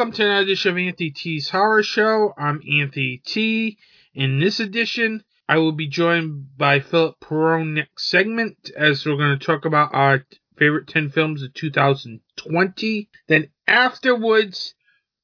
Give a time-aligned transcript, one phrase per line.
[0.00, 2.32] Welcome to another edition of Anthony T's Horror Show.
[2.38, 3.76] I'm Anthony T.
[4.14, 9.38] In this edition, I will be joined by Philip Perone next segment as we're going
[9.38, 10.24] to talk about our
[10.56, 13.10] favorite 10 films of 2020.
[13.28, 14.74] Then afterwards,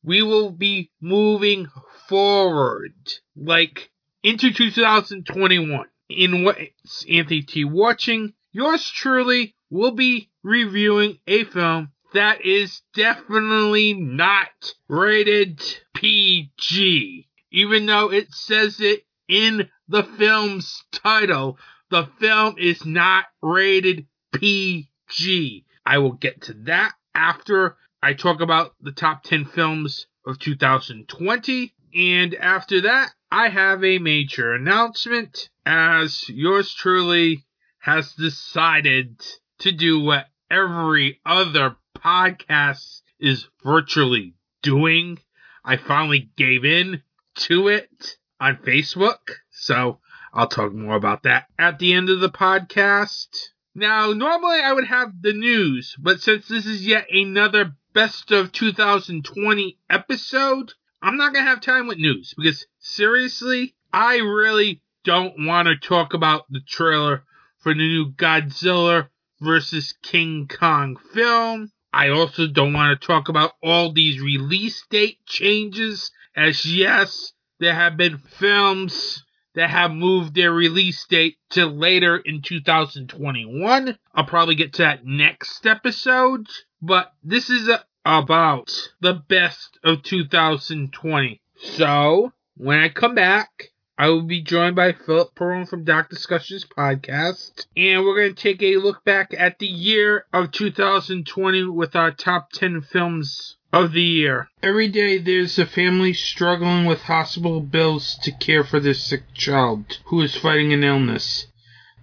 [0.04, 1.68] we will be moving
[2.06, 2.92] forward,
[3.34, 3.90] like
[4.22, 5.86] into 2021.
[6.10, 13.94] In what's Anthony T watching, yours truly will be reviewing a film that is definitely
[13.94, 15.60] not rated
[15.94, 17.28] PG.
[17.50, 21.58] Even though it says it in the film's title,
[21.90, 25.64] the film is not rated PG.
[25.84, 31.74] I will get to that after I talk about the top 10 films of 2020.
[31.94, 37.44] And after that, I have a major announcement as yours truly
[37.78, 39.20] has decided
[39.60, 45.18] to do what every other podcast is virtually doing.
[45.64, 47.02] I finally gave in
[47.36, 49.18] to it on Facebook,
[49.50, 50.00] so
[50.32, 53.28] I'll talk more about that at the end of the podcast.
[53.74, 58.52] Now, normally I would have the news, but since this is yet another best of
[58.52, 65.46] 2020 episode, I'm not going to have time with news because seriously, I really don't
[65.46, 67.24] want to talk about the trailer
[67.58, 69.08] for the new Godzilla
[69.40, 71.70] versus King Kong film.
[71.96, 77.72] I also don't want to talk about all these release date changes, as yes, there
[77.72, 79.24] have been films
[79.54, 83.98] that have moved their release date to later in 2021.
[84.14, 86.46] I'll probably get to that next episode,
[86.82, 88.70] but this is a, about
[89.00, 91.40] the best of 2020.
[91.56, 96.66] So, when I come back, I will be joined by Philip Perone from Dark Discussions
[96.66, 101.96] Podcast, and we're going to take a look back at the year of 2020 with
[101.96, 104.50] our top 10 films of the year.
[104.62, 109.96] Every day there's a family struggling with hospital bills to care for their sick child
[110.04, 111.46] who is fighting an illness.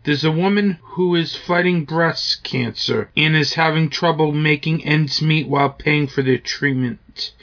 [0.04, 5.48] There's a woman who is fighting breast cancer and is having trouble making ends meet
[5.48, 7.34] while paying for their treatment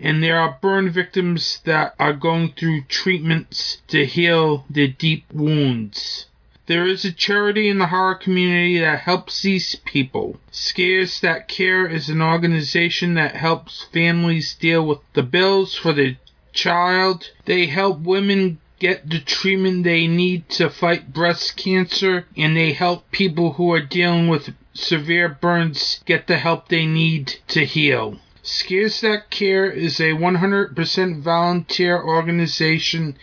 [0.00, 6.26] and there are burn victims that are going through treatments to heal their deep wounds.
[6.66, 10.38] There is a charity in the horror community that helps these people.
[10.50, 16.16] Scares That Care is an organization that helps families deal with the bills for their
[16.52, 17.30] child.
[17.46, 23.10] They help women get the treatment they need to fight breast cancer, and they help
[23.10, 28.18] people who are dealing with severe burns get the help they need to heal.
[28.50, 33.18] Scares That Care is a 100% volunteer organization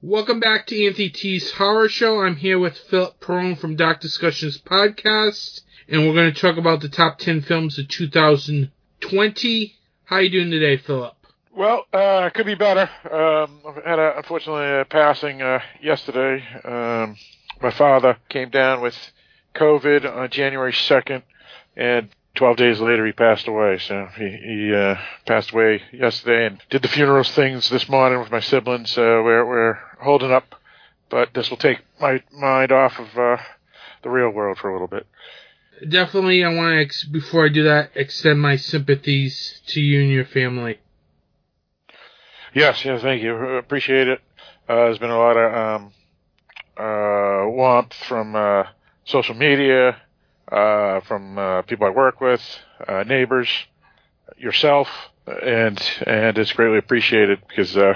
[0.03, 2.21] Welcome back to Anthony T's Horror Show.
[2.21, 6.81] I'm here with Philip Perone from Dark Discussions Podcast, and we're going to talk about
[6.81, 9.75] the top 10 films of 2020.
[10.05, 11.17] How you doing today, Philip?
[11.57, 12.89] Well, uh, could be better.
[13.05, 16.45] Um, I had a, unfortunately a passing uh, yesterday.
[16.65, 17.17] Um,
[17.61, 18.97] my father came down with
[19.57, 21.23] COVID on January 2nd,
[21.77, 23.79] and 12 days later he passed away.
[23.79, 24.97] So he, he uh,
[25.27, 28.97] passed away yesterday and did the funerals things this morning with my siblings.
[28.97, 30.55] Uh, we're, we're holding up,
[31.11, 33.37] but this will take my mind off of uh,
[34.03, 35.07] the real world for a little bit.
[35.89, 40.11] Definitely, I want to, ex- before I do that, extend my sympathies to you and
[40.11, 40.79] your family.
[42.55, 43.35] Yes, yes, thank you.
[43.35, 44.21] Appreciate it.
[44.69, 45.93] Uh, there's been a lot of um,
[46.77, 48.65] uh, warmth from uh,
[49.05, 49.97] social media,
[50.51, 52.43] uh, from uh, people I work with,
[52.87, 53.49] uh, neighbors,
[54.37, 54.89] yourself,
[55.27, 57.95] and and it's greatly appreciated because uh,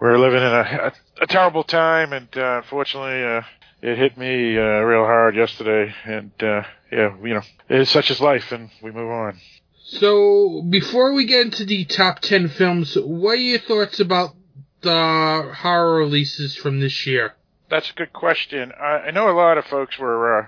[0.00, 3.42] we're living in a, a, a terrible time, and uh, unfortunately, uh,
[3.82, 8.20] it hit me uh, real hard yesterday, and uh, yeah, you know, it's such as
[8.20, 9.38] life, and we move on.
[9.84, 14.34] So, before we get into the top 10 films, what are your thoughts about
[14.80, 17.34] the horror releases from this year?
[17.68, 18.72] That's a good question.
[18.80, 20.46] I, I know a lot of folks were uh,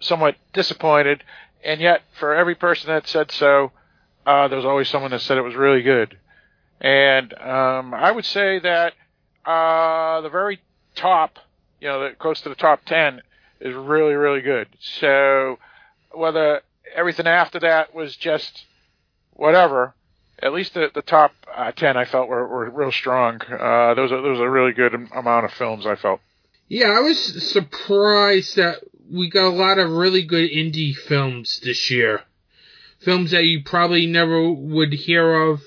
[0.00, 1.22] somewhat disappointed,
[1.62, 3.72] and yet for every person that said so,
[4.26, 6.18] uh, there was always someone that said it was really good.
[6.80, 8.94] And um, I would say that
[9.44, 10.60] uh, the very
[10.94, 11.38] top,
[11.80, 13.22] you know, the, close to the top ten,
[13.60, 14.68] is really, really good.
[14.80, 15.58] So
[16.12, 16.62] whether
[16.94, 18.64] everything after that was just
[19.34, 19.94] whatever,
[20.42, 23.40] at least the, the top uh, ten I felt were, were real strong.
[23.42, 26.20] Uh, there was a, there was a really good amount of films I felt.
[26.68, 27.18] Yeah, I was
[27.52, 28.78] surprised that
[29.10, 32.22] we got a lot of really good indie films this year.
[33.00, 35.60] Films that you probably never would hear of.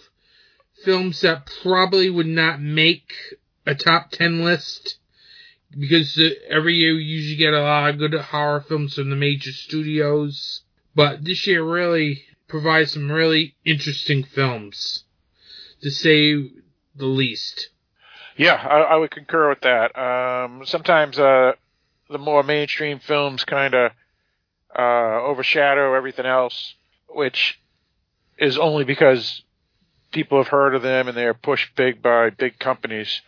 [0.85, 3.11] Films that probably would not make
[3.65, 4.97] a top 10 list.
[5.77, 9.51] Because every year we usually get a lot of good horror films from the major
[9.51, 10.61] studios.
[10.95, 15.03] But this year really provides some really interesting films.
[15.81, 16.33] To say
[16.95, 17.69] the least.
[18.37, 19.97] Yeah, I, I would concur with that.
[19.97, 21.53] Um, sometimes uh,
[22.13, 23.91] the more mainstream films kind of
[24.77, 26.75] uh, overshadow everything else,
[27.09, 27.59] which
[28.37, 29.43] is only because
[30.11, 33.21] people have heard of them and they are pushed big by big companies.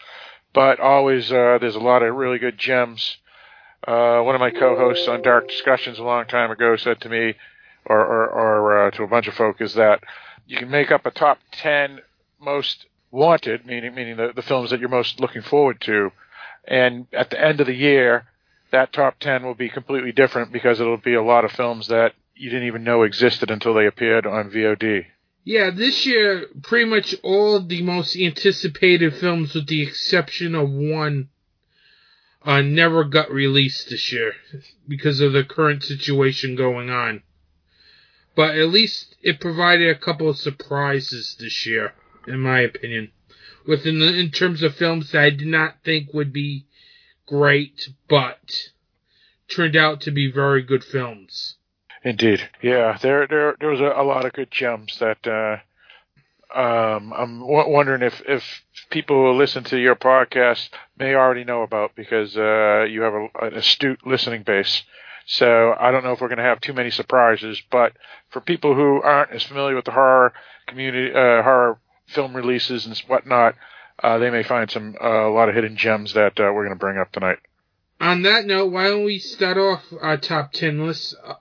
[0.53, 3.17] But always, uh, there's a lot of really good gems.
[3.85, 7.35] Uh, one of my co-hosts on Dark Discussions a long time ago said to me,
[7.85, 9.99] or, or, or uh, to a bunch of folk, is that
[10.47, 11.99] you can make up a top ten
[12.39, 16.11] most wanted, meaning meaning the, the films that you're most looking forward to,
[16.67, 18.25] and at the end of the year,
[18.71, 22.13] that top ten will be completely different because it'll be a lot of films that
[22.35, 25.05] you didn't even know existed until they appeared on VOD.
[25.43, 31.29] Yeah, this year, pretty much all the most anticipated films, with the exception of one,
[32.43, 34.33] uh, never got released this year
[34.87, 37.21] because of the current situation going on.
[38.35, 41.93] But at least it provided a couple of surprises this year
[42.27, 43.11] in my opinion.
[43.67, 46.65] Within the, in terms of films that I did not think would be
[47.25, 48.51] great, but
[49.47, 51.55] turned out to be very good films.
[52.03, 52.97] Indeed, yeah.
[53.01, 55.25] There, there, there was a, a lot of good gems that.
[55.27, 55.57] Uh,
[56.53, 58.43] um, I'm w- wondering if if
[58.89, 63.27] people who listen to your podcast may already know about because uh, you have a,
[63.41, 64.83] an astute listening base.
[65.25, 67.93] So I don't know if we're going to have too many surprises, but
[68.29, 70.33] for people who aren't as familiar with the horror
[70.67, 73.55] community, uh, horror film releases and whatnot,
[74.01, 76.69] uh, they may find some uh, a lot of hidden gems that uh, we're going
[76.69, 77.39] to bring up tonight.
[77.99, 81.15] On that note, why don't we start off our top ten list?
[81.23, 81.35] Uh,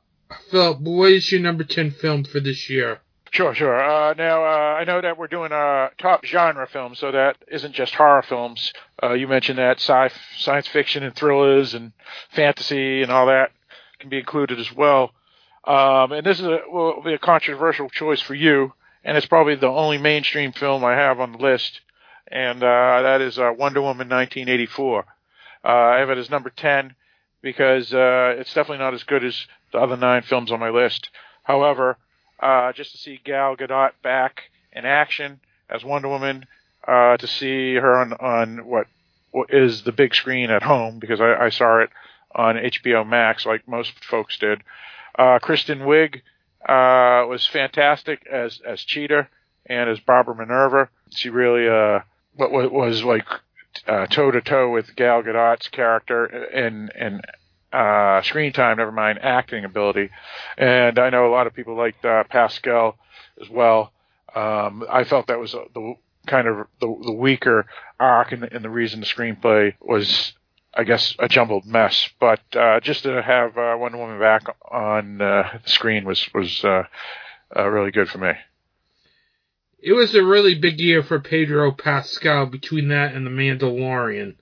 [0.51, 3.01] Philip, what is your number ten film for this year?
[3.31, 3.83] Sure, sure.
[3.83, 7.75] Uh, now uh, I know that we're doing a top genre film, so that isn't
[7.75, 8.73] just horror films.
[9.17, 11.93] you mentioned that sci science fiction and thrillers and
[12.31, 13.51] fantasy and all that
[13.99, 15.11] can be included as well.
[15.65, 18.73] Um, and this is a, will be a controversial choice for you
[19.05, 21.81] and it's probably the only mainstream film I have on the list,
[22.29, 25.05] and uh, that is uh, Wonder Woman 1984.
[25.65, 26.95] Uh, I have it as number 10
[27.43, 31.11] because uh, it's definitely not as good as the other nine films on my list.
[31.43, 31.99] However,
[32.41, 36.47] uh, just to see Gal Gadot back in action as Wonder Woman,
[36.87, 38.87] uh, to see her on, on what,
[39.49, 41.91] is the big screen at home because I, I saw it
[42.35, 44.63] on HBO Max like most folks did.
[45.43, 46.23] Kristen Wiig
[46.69, 49.29] was fantastic as as Cheetah
[49.67, 50.89] and as Barbara Minerva.
[51.11, 52.01] She really uh,
[52.37, 53.27] what was like
[54.11, 57.21] toe to toe with Gal Gadot's character in in
[57.73, 60.11] uh, screen time, never mind acting ability.
[60.57, 62.97] And I know a lot of people liked uh, Pascal
[63.43, 63.93] as well.
[64.35, 65.95] Um, I felt that was the
[66.27, 67.67] kind of the, the weaker
[67.99, 70.33] arc, and, and the reason the screenplay was
[70.77, 72.09] I guess, a jumbled mess.
[72.19, 76.65] But uh, just to have uh, Wonder Woman back on uh, the screen was was
[76.65, 76.85] uh,
[77.57, 78.33] uh, really good for me.
[79.87, 84.37] It was a really big year for Pedro Pascal between that and The Mandalorian,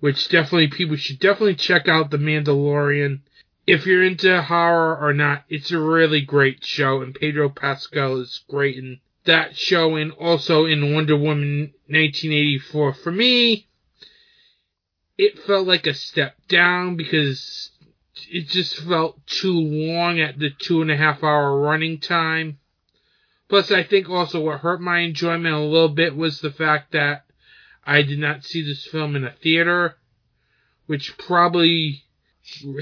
[0.00, 3.20] which definitely people should definitely check out The Mandalorian.
[3.64, 8.42] If you're into horror or not, it's a really great show, and Pedro Pascal is
[8.48, 12.94] great in that show and also in Wonder Woman 1984.
[12.94, 13.68] For me,
[15.16, 17.70] it felt like a step down because
[18.28, 22.58] it just felt too long at the two and a half hour running time.
[23.48, 27.24] Plus, I think also what hurt my enjoyment a little bit was the fact that
[27.84, 29.96] I did not see this film in a theater,
[30.86, 32.04] which probably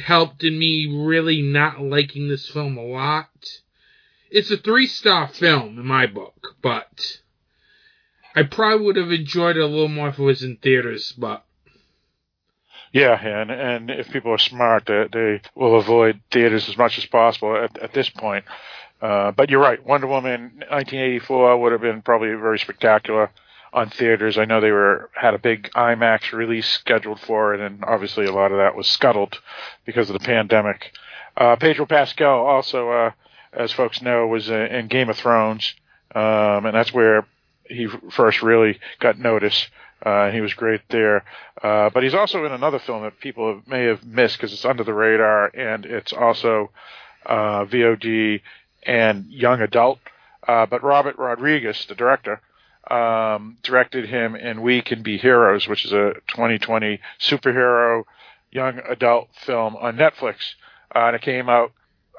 [0.04, 3.28] helped in me really not liking this film a lot.
[4.30, 7.20] It's a three star film in my book, but
[8.34, 11.44] I probably would have enjoyed it a little more if it was in theaters, but
[12.92, 17.06] yeah, and and if people are smart, they, they will avoid theaters as much as
[17.06, 18.44] possible at, at this point.
[19.00, 23.30] Uh, but you're right, Wonder Woman 1984 would have been probably very spectacular
[23.72, 24.38] on theaters.
[24.38, 28.32] I know they were had a big IMAX release scheduled for it, and obviously a
[28.32, 29.38] lot of that was scuttled
[29.84, 30.92] because of the pandemic.
[31.36, 33.10] Uh, Pedro Pascal also, uh,
[33.52, 35.74] as folks know, was in Game of Thrones,
[36.14, 37.26] um, and that's where
[37.68, 39.66] he first really got notice.
[40.02, 41.24] Uh, he was great there.
[41.62, 44.84] Uh, but he's also in another film that people may have missed because it's under
[44.84, 46.70] the radar, and it's also
[47.26, 48.40] uh, VOD
[48.86, 49.98] and young adult.
[50.46, 52.40] Uh, but Robert Rodriguez, the director,
[52.90, 58.04] um, directed him in We Can Be Heroes, which is a 2020 superhero
[58.52, 60.54] young adult film on Netflix.
[60.94, 61.72] Uh, and it came out,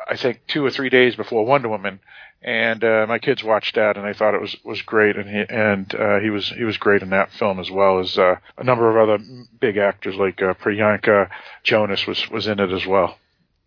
[0.10, 2.00] I think, two or three days before Wonder Woman
[2.42, 5.44] and uh, my kids watched that and they thought it was was great and he
[5.50, 8.64] and uh, he was he was great in that film as well as uh, a
[8.64, 9.24] number of other
[9.60, 11.30] big actors like uh, Priyanka
[11.64, 13.18] Jonas was was in it as well.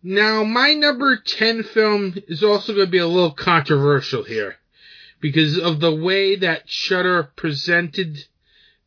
[0.03, 4.55] Now my number 10 film is also going to be a little controversial here
[5.19, 8.25] because of the way that Shudder presented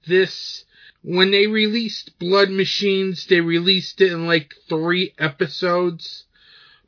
[0.06, 0.64] this
[1.02, 6.24] when they released Blood Machines they released it in like 3 episodes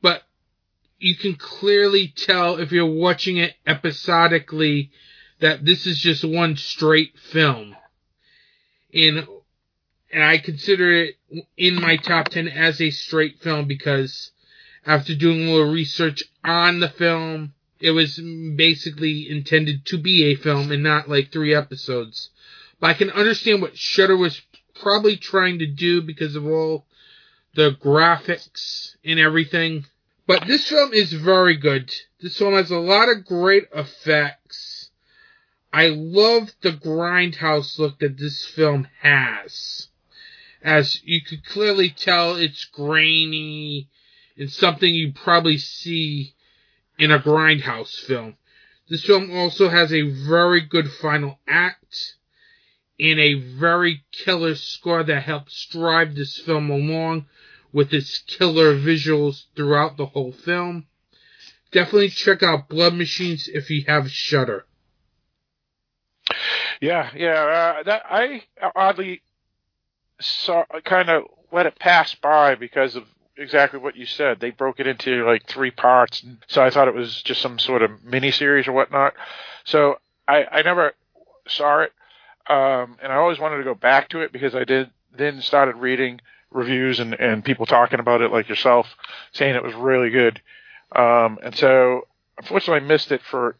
[0.02, 0.22] but
[0.98, 4.90] you can clearly tell if you're watching it episodically
[5.40, 7.76] that this is just one straight film.
[8.94, 9.26] And,
[10.16, 11.16] and I consider it
[11.56, 14.32] in my top 10 as a straight film because
[14.84, 18.18] after doing a little research on the film, it was
[18.56, 22.30] basically intended to be a film and not like three episodes.
[22.80, 24.40] But I can understand what Shudder was
[24.80, 26.86] probably trying to do because of all
[27.54, 29.84] the graphics and everything
[30.26, 31.94] but this film is very good.
[32.20, 34.90] This film has a lot of great effects.
[35.72, 39.88] I love the grindhouse look that this film has.
[40.66, 43.88] As you could clearly tell, it's grainy
[44.36, 46.34] and something you probably see
[46.98, 48.36] in a grindhouse film.
[48.88, 52.16] This film also has a very good final act
[52.98, 57.26] and a very killer score that helps drive this film along
[57.72, 60.88] with its killer visuals throughout the whole film.
[61.70, 64.66] Definitely check out Blood Machines if you have Shudder.
[66.80, 67.76] Yeah, yeah.
[67.78, 68.42] Uh, that I
[68.74, 69.22] oddly
[70.20, 73.04] I kind of let it pass by because of
[73.36, 74.40] exactly what you said.
[74.40, 77.82] They broke it into like three parts, so I thought it was just some sort
[77.82, 79.14] of mini series or whatnot.
[79.64, 80.94] So I I never
[81.46, 81.92] saw it,
[82.48, 85.76] um, and I always wanted to go back to it because I did then started
[85.76, 86.20] reading
[86.50, 88.94] reviews and, and people talking about it like yourself
[89.32, 90.40] saying it was really good.
[90.94, 92.06] Um, and so
[92.38, 93.56] unfortunately I missed it for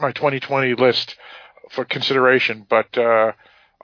[0.00, 1.16] my 2020 list
[1.70, 3.32] for consideration, but, uh,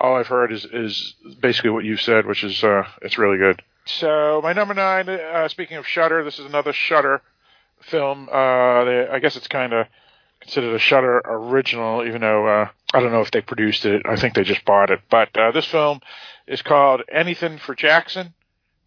[0.02, 3.62] all I've heard is, is basically what you said, which is, uh, it's really good.
[3.86, 7.22] So my number nine, uh, speaking of Shudder, this is another Shudder
[7.80, 8.28] film.
[8.30, 9.86] Uh, they, I guess it's kind of
[10.40, 14.02] considered a Shudder original, even though, uh, I don't know if they produced it.
[14.04, 15.00] I think they just bought it.
[15.08, 16.00] But, uh, this film
[16.48, 18.34] is called Anything for Jackson.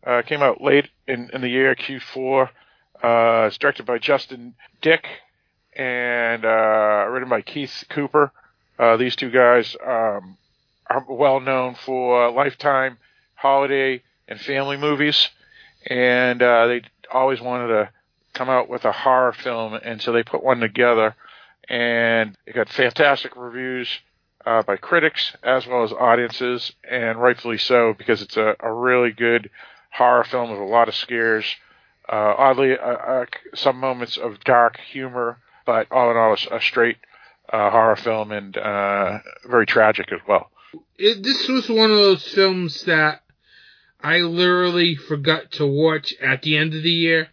[0.06, 2.50] Uh, came out late in, in the year, Q4.
[3.02, 5.06] Uh, it's directed by Justin Dyck
[5.74, 8.32] and uh, written by Keith Cooper.
[8.78, 10.38] Uh, these two guys um,
[10.90, 12.98] are well known for Lifetime,
[13.36, 15.30] holiday, and family movies,
[15.88, 17.90] and uh, they always wanted to
[18.34, 21.16] come out with a horror film, and so they put one together,
[21.70, 24.00] and it got fantastic reviews
[24.46, 29.12] uh, by critics as well as audiences, and rightfully so because it's a, a really
[29.12, 29.50] good
[29.92, 31.56] horror film with a lot of scares.
[32.08, 33.26] Uh, oddly, uh, uh,
[33.56, 36.98] some moments of dark humor, but all in all, a, a straight
[37.52, 40.52] uh, horror film and uh, very tragic as well.
[40.98, 43.22] It, this was one of those films that
[44.02, 47.30] I literally forgot to watch at the end of the year.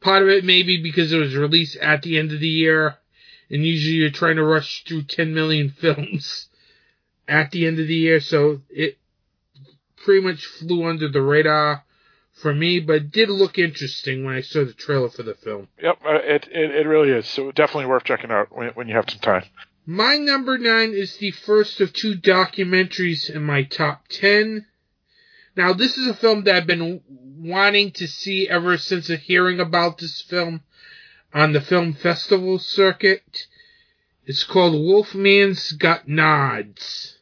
[0.00, 2.96] Part of it maybe because it was released at the end of the year,
[3.50, 6.48] and usually you're trying to rush through 10 million films
[7.28, 8.98] at the end of the year, so it
[9.96, 11.84] pretty much flew under the radar
[12.32, 15.68] for me, but did look interesting when I saw the trailer for the film.
[15.80, 17.26] Yep, uh, it, it, it really is.
[17.28, 19.44] So definitely worth checking out when, when you have some time.
[19.86, 24.66] My number nine is the first of two documentaries in my top ten.
[25.56, 29.98] Now, this is a film that I've been wanting to see ever since hearing about
[29.98, 30.62] this film
[31.34, 33.48] on the film festival circuit.
[34.24, 37.16] It's called Wolfman's Got Nards.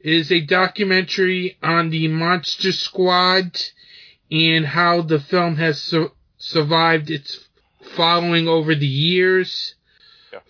[0.00, 3.58] It is a documentary on the Monster Squad
[4.30, 7.48] and how the film has su- survived its
[7.80, 9.76] following over the years.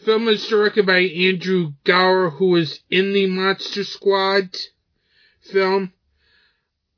[0.04, 4.56] Film is directed by Andre Gower, who was in the Monster Squad
[5.40, 5.92] film.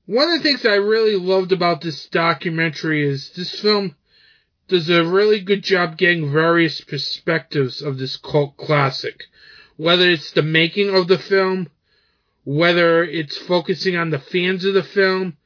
[0.06, 3.94] One of the things I really loved about this documentary is this film
[4.68, 9.24] does a really good job getting various perspectives of this cult classic.
[9.76, 11.68] Whether it's the making of the film,
[12.44, 15.36] whether it's focusing on the fans of the film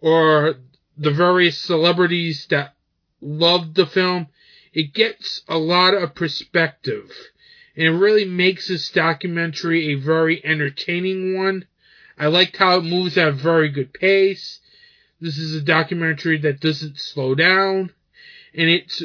[0.00, 0.56] or
[0.96, 2.74] the various celebrities that
[3.20, 4.28] loved the film,
[4.76, 7.10] it gets a lot of perspective.
[7.74, 11.64] And it really makes this documentary a very entertaining one.
[12.18, 14.60] I liked how it moves at a very good pace.
[15.18, 17.94] This is a documentary that doesn't slow down.
[18.54, 19.02] And it's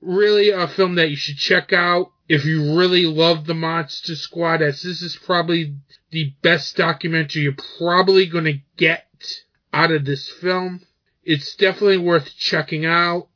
[0.00, 4.62] really a film that you should check out if you really love the Monster Squad,
[4.62, 5.74] as this is probably
[6.12, 9.04] the best documentary you're probably going to get
[9.70, 10.80] out of this film.
[11.24, 13.28] It's definitely worth checking out.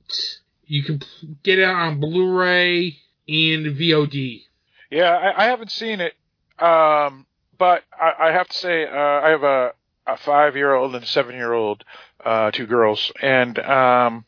[0.69, 1.01] You can
[1.43, 4.43] get it on Blu-ray and VOD.
[4.91, 6.15] Yeah, I, I haven't seen it,
[6.63, 7.27] um,
[7.59, 9.73] but I, I, have to say uh, I have a,
[10.07, 11.85] a five-year-old and a seven-year-old,
[12.25, 14.25] uh, two girls, and um,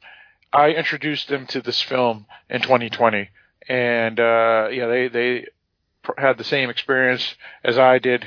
[0.52, 3.28] I introduced them to this film in 2020,
[3.68, 5.46] and uh, yeah, they they
[6.16, 8.26] had the same experience as I did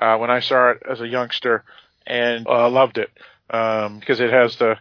[0.00, 1.64] uh, when I saw it as a youngster,
[2.06, 3.10] and uh, loved it
[3.50, 4.76] um, because it has the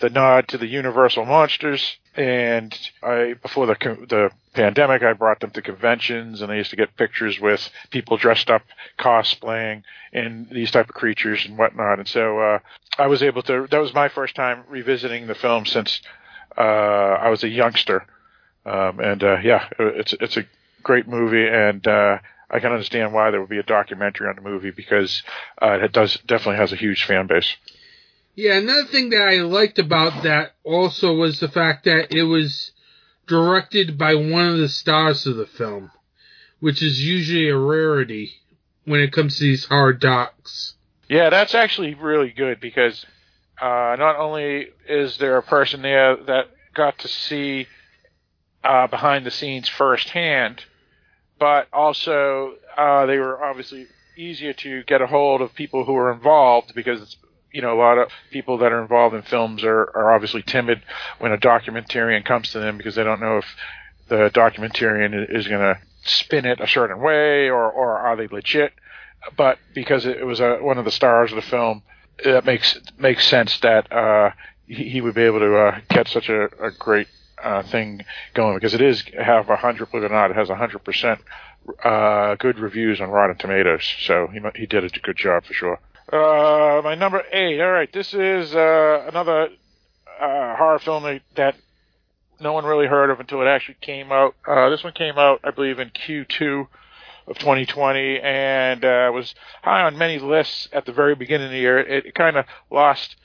[0.00, 1.96] the nod to the Universal monsters.
[2.16, 3.74] And I before the
[4.08, 8.16] the pandemic, I brought them to conventions, and I used to get pictures with people
[8.16, 8.62] dressed up,
[8.98, 11.98] cosplaying in these type of creatures and whatnot.
[11.98, 12.58] And so uh,
[12.98, 13.66] I was able to.
[13.70, 16.00] That was my first time revisiting the film since
[16.56, 18.06] uh, I was a youngster.
[18.64, 20.44] Um, and uh, yeah, it's it's a
[20.82, 22.18] great movie, and uh,
[22.50, 25.22] I can understand why there would be a documentary on the movie because
[25.60, 27.56] uh, it does definitely has a huge fan base.
[28.36, 32.72] Yeah, another thing that I liked about that also was the fact that it was
[33.28, 35.92] directed by one of the stars of the film,
[36.58, 38.34] which is usually a rarity
[38.84, 40.74] when it comes to these hard docs.
[41.08, 43.06] Yeah, that's actually really good because
[43.60, 47.68] uh, not only is there a person there that got to see
[48.64, 50.64] uh, behind the scenes firsthand,
[51.38, 56.12] but also uh, they were obviously easier to get a hold of people who were
[56.12, 57.16] involved because
[57.54, 60.82] you know a lot of people that are involved in films are, are obviously timid
[61.20, 63.46] when a documentarian comes to them because they don't know if
[64.08, 68.72] the documentarian is going to spin it a certain way or, or are they legit
[69.36, 71.82] but because it was a, one of the stars of the film
[72.22, 74.30] that makes makes sense that uh,
[74.66, 77.08] he, would be able to uh, get such a, a great
[77.42, 80.50] uh, thing going because it is have a hundred, believe it or not, it has
[80.50, 81.20] a hundred percent
[81.82, 83.82] uh, good reviews on Rotten Tomatoes.
[84.06, 85.80] So he he did a good job for sure.
[86.12, 87.60] Uh, my number eight.
[87.60, 89.48] All right, this is uh, another
[90.20, 91.56] uh, horror film that
[92.40, 94.34] no one really heard of until it actually came out.
[94.46, 96.66] Uh, this one came out, I believe, in Q2
[97.26, 101.58] of 2020 and uh, was high on many lists at the very beginning of the
[101.58, 101.78] year.
[101.78, 103.16] It, it kind of lost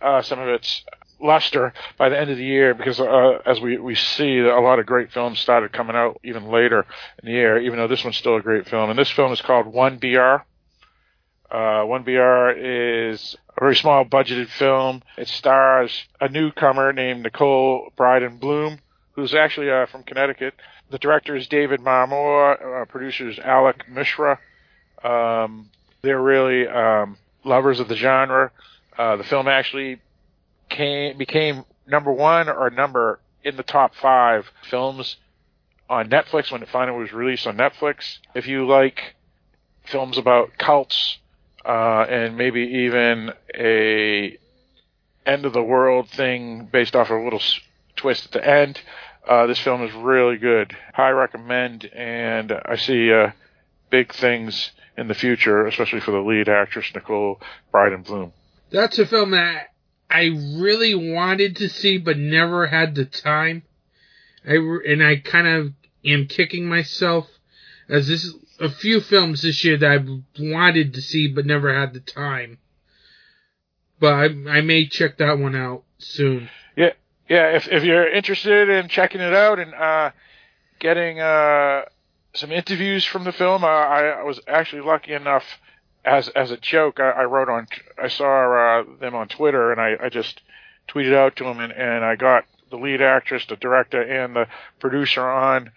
[0.00, 0.84] uh, some of its
[1.20, 4.78] luster by the end of the year because uh, as we, we see a lot
[4.78, 6.84] of great films started coming out even later
[7.22, 9.40] in the year even though this one's still a great film and this film is
[9.40, 10.42] called 1BR
[11.52, 15.02] uh, 1BR is a very small budgeted film.
[15.18, 18.78] It stars a newcomer named Nicole Brydon Bloom
[19.12, 20.54] who's actually uh, from Connecticut.
[20.90, 24.38] The director is David Marmor uh, producers Alok Mishra.
[25.04, 25.68] Um,
[26.02, 28.50] they're really um, lovers of the genre.
[28.96, 30.00] Uh, the film actually
[30.68, 35.16] came became number one or number in the top five films
[35.90, 38.18] on Netflix when it finally was released on Netflix.
[38.34, 39.14] If you like
[39.84, 41.18] films about cults
[41.64, 44.38] uh, and maybe even a
[45.24, 47.42] end of the world thing based off a little
[47.96, 48.80] twist at the end,
[49.28, 50.76] uh, this film is really good.
[50.92, 53.30] High recommend, and I see uh,
[53.90, 58.32] big things in the future, especially for the lead actress Nicole Brydon Bloom.
[58.70, 59.68] That's a film that
[60.10, 63.62] I really wanted to see, but never had the time.
[64.46, 65.72] I and I kind of
[66.04, 67.28] am kicking myself
[67.88, 71.78] as this is a few films this year that I've wanted to see but never
[71.78, 72.58] had the time.
[73.98, 76.48] But I, I may check that one out soon.
[76.76, 76.92] Yeah,
[77.28, 77.56] yeah.
[77.56, 80.10] If if you're interested in checking it out and uh,
[80.78, 81.82] getting uh,
[82.34, 85.44] some interviews from the film, I, I was actually lucky enough
[86.04, 87.66] as as a joke, I, I wrote on,
[88.00, 90.40] I saw uh, them on Twitter, and I, I just
[90.88, 94.46] tweeted out to them, and, and I got the lead actress, the director, and the
[94.80, 95.70] producer on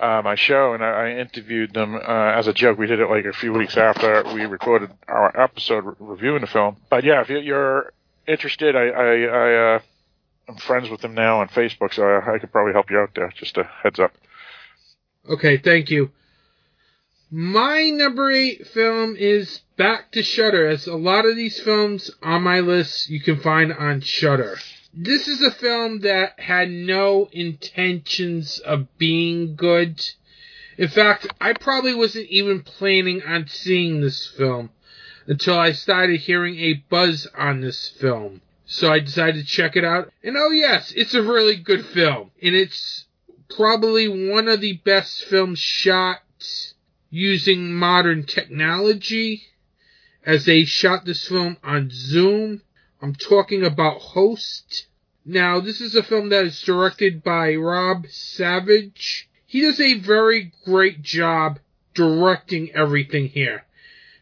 [0.00, 2.78] uh, my show, and I, I interviewed them uh, as a joke.
[2.78, 6.46] We did it like a few weeks after we recorded our episode re- reviewing the
[6.46, 6.76] film.
[6.90, 7.92] But yeah, if you're
[8.26, 9.80] interested, I, I, I uh,
[10.48, 13.10] I'm friends with them now on Facebook, so I, I could probably help you out
[13.14, 13.32] there.
[13.36, 14.12] Just a heads up.
[15.28, 16.10] Okay, thank you.
[17.30, 22.42] My number eight film is Back to Shudder, as a lot of these films on
[22.42, 24.56] my list you can find on Shudder.
[24.96, 30.00] This is a film that had no intentions of being good,
[30.76, 34.70] In fact, I probably wasn't even planning on seeing this film
[35.26, 38.40] until I started hearing a buzz on this film.
[38.66, 40.12] So I decided to check it out.
[40.22, 42.30] And oh yes, it's a really good film.
[42.42, 43.06] And it's
[43.54, 46.20] probably one of the best films shot
[47.10, 49.44] using modern technology
[50.24, 52.62] as they shot this film on Zoom.
[53.04, 54.86] I'm talking about Host.
[55.26, 59.28] Now, this is a film that is directed by Rob Savage.
[59.44, 61.58] He does a very great job
[61.92, 63.66] directing everything here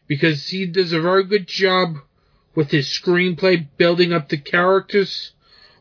[0.05, 1.95] because he does a very good job
[2.55, 5.31] with his screenplay building up the characters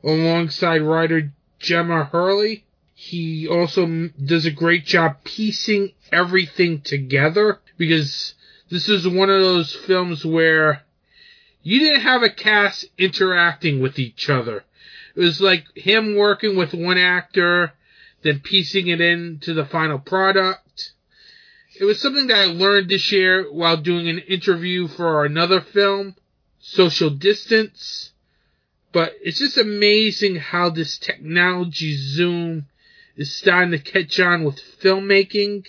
[0.05, 2.65] alongside writer Gemma Hurley.
[2.95, 8.35] He also does a great job piecing everything together because
[8.71, 10.85] this is one of those films where
[11.63, 14.65] you didn't have a cast interacting with each other.
[15.15, 17.73] It was like him working with one actor,
[18.23, 20.93] then piecing it into the final product.
[21.79, 26.17] It was something that I learned this year while doing an interview for another film,
[26.61, 28.13] Social Distance.
[28.93, 32.67] But it's just amazing how this technology Zoom
[33.17, 35.67] is starting to catch on with filmmaking.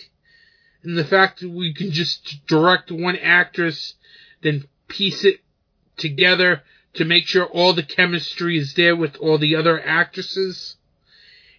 [0.82, 3.94] And the fact that we can just direct one actress,
[4.42, 5.40] then piece it
[5.96, 6.62] together
[6.94, 10.76] to make sure all the chemistry is there with all the other actresses.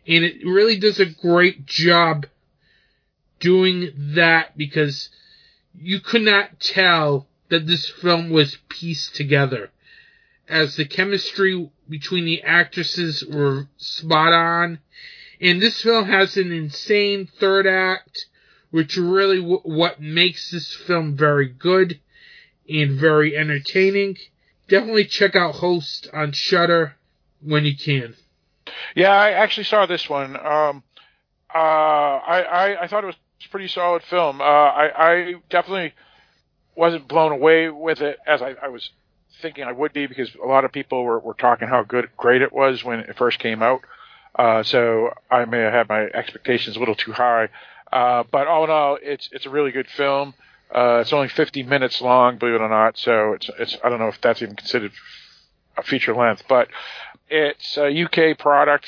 [0.07, 2.25] And it really does a great job
[3.39, 5.09] doing that because
[5.77, 9.71] you could not tell that this film was pieced together
[10.47, 14.79] as the chemistry between the actresses were spot on.
[15.41, 18.27] And this film has an insane third act,
[18.71, 21.99] which really w- what makes this film very good
[22.69, 24.17] and very entertaining
[24.67, 26.95] definitely check out Host on Shudder
[27.41, 28.15] when you can.
[28.95, 30.35] Yeah, I actually saw this one.
[30.35, 30.83] Um,
[31.53, 34.41] uh, I, I, I thought it was a pretty solid film.
[34.41, 35.93] Uh, I, I definitely
[36.75, 38.89] wasn't blown away with it as I, I was
[39.41, 42.41] thinking I would be because a lot of people were, were talking how good, great
[42.41, 43.81] it was when it first came out.
[44.33, 47.49] Uh, so I may have had my expectations a little too high.
[47.91, 50.33] Uh, but all in all, it's it's a really good film.
[50.73, 52.97] Uh, it's only 50 minutes long, believe it or not.
[52.97, 54.91] So it's it's I don't know if that's even considered
[55.77, 56.67] a feature length, but
[57.29, 58.85] it's a UK product,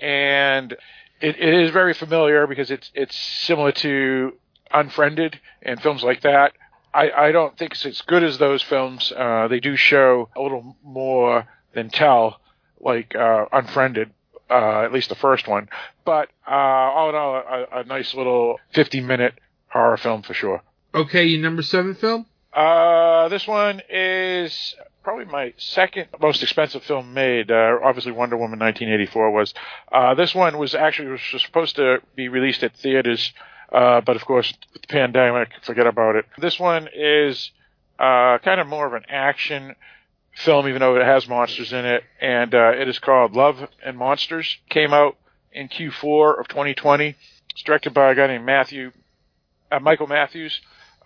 [0.00, 0.72] and
[1.20, 4.32] it, it is very familiar because it's it's similar to
[4.72, 6.52] Unfriended and films like that.
[6.92, 9.12] I, I don't think it's as good as those films.
[9.16, 12.40] Uh, they do show a little more than tell,
[12.80, 14.10] like uh, Unfriended,
[14.50, 15.68] uh, at least the first one.
[16.04, 19.34] But uh, all in all, a, a nice little 50 minute
[19.68, 20.62] horror film for sure.
[20.94, 22.24] Okay, your number seven film?
[22.52, 27.50] Uh, this one is probably my second most expensive film made.
[27.50, 29.54] Uh, obviously, Wonder Woman 1984 was.
[29.90, 33.32] Uh, this one was actually was supposed to be released at theaters,
[33.72, 36.26] uh, but of course, with the pandemic, forget about it.
[36.38, 37.50] This one is
[37.98, 39.74] uh, kind of more of an action
[40.36, 43.98] film, even though it has monsters in it, and uh, it is called Love and
[43.98, 44.58] Monsters.
[44.68, 45.16] Came out
[45.52, 47.16] in Q4 of 2020.
[47.50, 48.92] It's directed by a guy named Matthew,
[49.72, 50.60] uh, Michael Matthews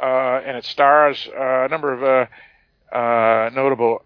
[0.07, 4.03] and it stars uh, a number of uh, uh, notable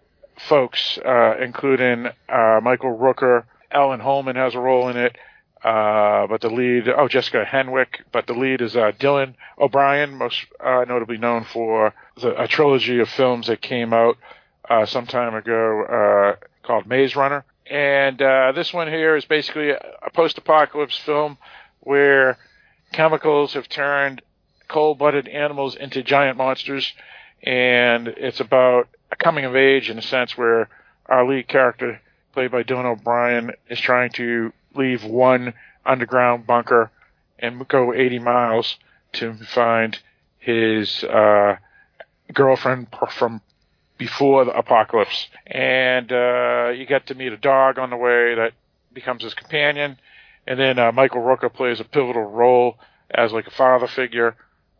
[0.47, 3.43] folks, uh, including uh, Michael Rooker.
[3.71, 5.17] Ellen Hollman has a role in it,
[5.63, 10.45] uh, but the lead, oh, Jessica Henwick, but the lead is uh, Dylan O'Brien, most
[10.63, 14.17] uh, notably known for the, a trilogy of films that came out
[14.69, 17.45] uh, some time ago uh, called Maze Runner.
[17.69, 21.37] And uh, this one here is basically a, a post-apocalypse film
[21.79, 22.37] where
[22.91, 24.21] chemicals have turned
[24.67, 26.93] cold-blooded animals into giant monsters,
[27.41, 30.69] and it's about a coming of age in a sense where
[31.07, 32.01] our lead character,
[32.33, 35.53] played by Dylan O'Brien, is trying to leave one
[35.85, 36.91] underground bunker
[37.37, 38.77] and go 80 miles
[39.13, 39.99] to find
[40.39, 41.57] his uh,
[42.33, 43.41] girlfriend from
[43.97, 45.27] before the apocalypse.
[45.45, 48.53] And uh, you get to meet a dog on the way that
[48.93, 49.97] becomes his companion.
[50.47, 52.77] And then uh, Michael Rooker plays a pivotal role
[53.11, 54.35] as like a father figure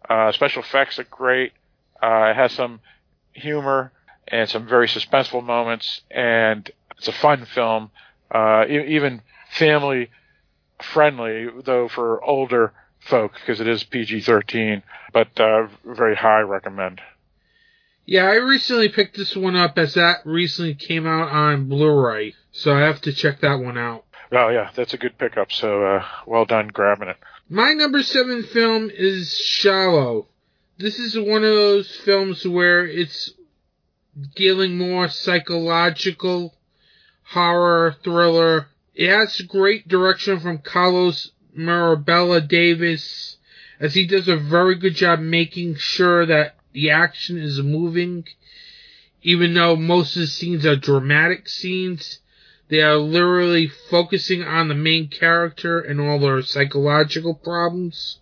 [0.10, 1.54] uh, special effects are great.
[2.02, 2.80] Uh, it has some
[3.34, 3.92] humor
[4.28, 7.92] and some very suspenseful moments, and it's a fun film,
[8.32, 10.10] uh, e- even family
[10.82, 17.02] friendly, though for older folk because it is PG-13, but uh, very high recommend.
[18.06, 22.76] Yeah, I recently picked this one up as that recently came out on Blu-ray, so
[22.76, 24.04] I have to check that one out.
[24.32, 25.52] Oh yeah, that's a good pickup.
[25.52, 27.18] So uh, well done grabbing it.
[27.50, 30.28] My number seven film is Shallow.
[30.78, 33.32] This is one of those films where it's
[34.34, 36.56] dealing more psychological
[37.24, 38.68] horror thriller.
[38.96, 43.36] It has great direction from Carlos Mirabella Davis,
[43.78, 48.26] as he does a very good job making sure that the action is moving.
[49.22, 52.20] Even though most of the scenes are dramatic scenes,
[52.74, 58.18] they are literally focusing on the main character and all their psychological problems,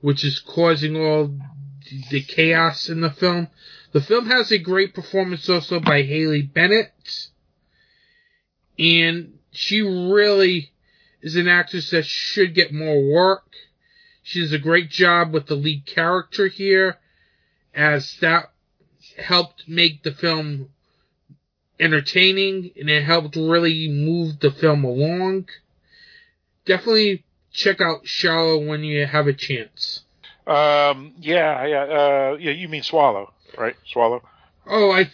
[0.00, 1.30] which is causing all
[2.10, 3.48] the chaos in the film.
[3.92, 7.28] The film has a great performance also by Haley Bennett,
[8.78, 10.72] and she really
[11.20, 13.44] is an actress that should get more work.
[14.22, 16.96] She does a great job with the lead character here,
[17.74, 18.52] as that
[19.18, 20.70] helped make the film
[21.80, 25.48] entertaining and it helped really move the film along.
[26.66, 30.02] Definitely check out Shallow when you have a chance.
[30.46, 32.52] Um, yeah, yeah, uh, yeah.
[32.52, 33.76] You mean Swallow, right?
[33.86, 34.22] Swallow.
[34.66, 35.10] Oh, I,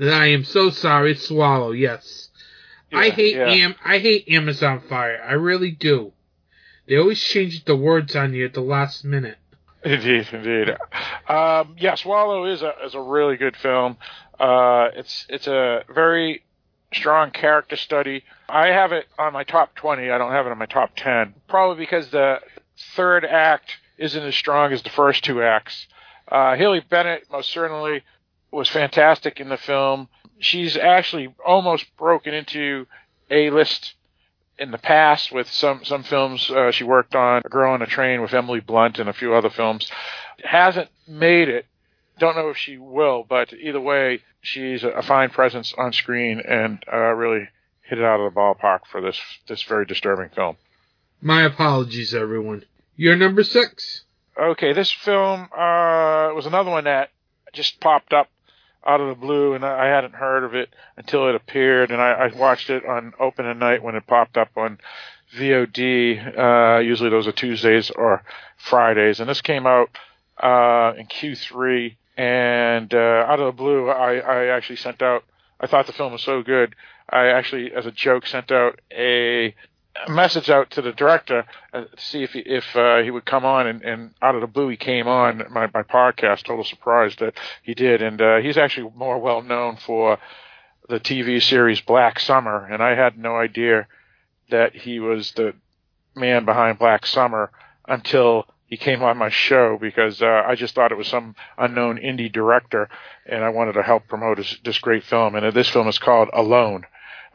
[0.00, 1.12] I am so sorry.
[1.12, 1.72] It's Swallow.
[1.72, 2.28] Yes,
[2.90, 3.48] Yeah, I hate yeah.
[3.48, 3.74] Am.
[3.84, 5.22] I hate Amazon Fire.
[5.26, 6.12] I really do.
[6.86, 9.38] They always change the words on you at the last minute.
[9.82, 10.70] Indeed, indeed.
[11.28, 13.96] Um, yeah, Swallow is a is a really good film.
[14.38, 16.42] Uh, it's it's a very
[16.92, 18.24] strong character study.
[18.48, 20.10] I have it on my top twenty.
[20.10, 21.34] I don't have it on my top ten.
[21.48, 22.40] Probably because the
[22.94, 25.86] third act isn't as strong as the first two acts.
[26.28, 28.02] Uh, Haley Bennett most certainly
[28.50, 30.08] was fantastic in the film.
[30.38, 32.86] She's actually almost broken into
[33.30, 33.94] a list
[34.58, 37.86] in the past with some some films uh, she worked on, A Girl on a
[37.86, 39.90] Train with Emily Blunt and a few other films.
[40.42, 41.66] Hasn't made it.
[42.18, 46.82] Don't know if she will, but either way, she's a fine presence on screen and
[46.90, 47.48] uh, really
[47.82, 50.56] hit it out of the ballpark for this this very disturbing film.
[51.20, 52.64] My apologies, everyone.
[52.96, 54.04] You're number six.
[54.38, 57.10] Okay, this film uh, was another one that
[57.52, 58.28] just popped up
[58.86, 62.00] out of the blue, and I I hadn't heard of it until it appeared, and
[62.00, 64.78] I, I watched it on opening night when it popped up on
[65.36, 66.38] VOD.
[66.38, 68.22] Uh, usually those are Tuesdays or
[68.56, 69.90] Fridays, and this came out
[70.42, 75.24] uh, in Q3, and uh, out of the blue, I, I actually sent out.
[75.60, 76.74] I thought the film was so good,
[77.08, 79.54] I actually, as a joke, sent out a
[80.08, 83.44] message out to the director uh, to see if he, if uh, he would come
[83.44, 86.42] on, and, and out of the blue he came on my, my podcast.
[86.44, 90.18] Total surprise that he did, and uh, he's actually more well known for
[90.88, 93.88] the TV series Black Summer, and I had no idea
[94.50, 95.54] that he was the
[96.14, 97.50] man behind Black Summer
[97.86, 101.98] until he came on my show because uh, I just thought it was some unknown
[101.98, 102.88] indie director,
[103.24, 105.36] and I wanted to help promote this, this great film.
[105.36, 106.84] And this film is called Alone.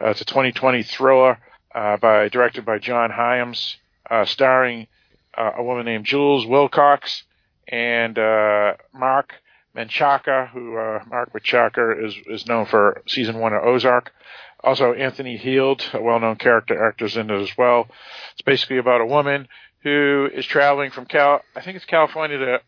[0.00, 1.38] Uh, it's a 2020 thriller
[1.74, 3.76] uh, by directed by John Hyams,
[4.10, 4.88] uh, starring
[5.36, 7.22] uh, a woman named Jules Willcox
[7.66, 9.32] and uh, Marc
[9.74, 14.12] Menchaca, who uh, Marc Menchaca is is known for season one of Ozark.
[14.62, 17.88] Also, Anthony Heald, a well-known character actor, is in it as well.
[18.32, 19.48] It's basically about a woman
[19.82, 22.60] who is traveling from Cal, I think it's California to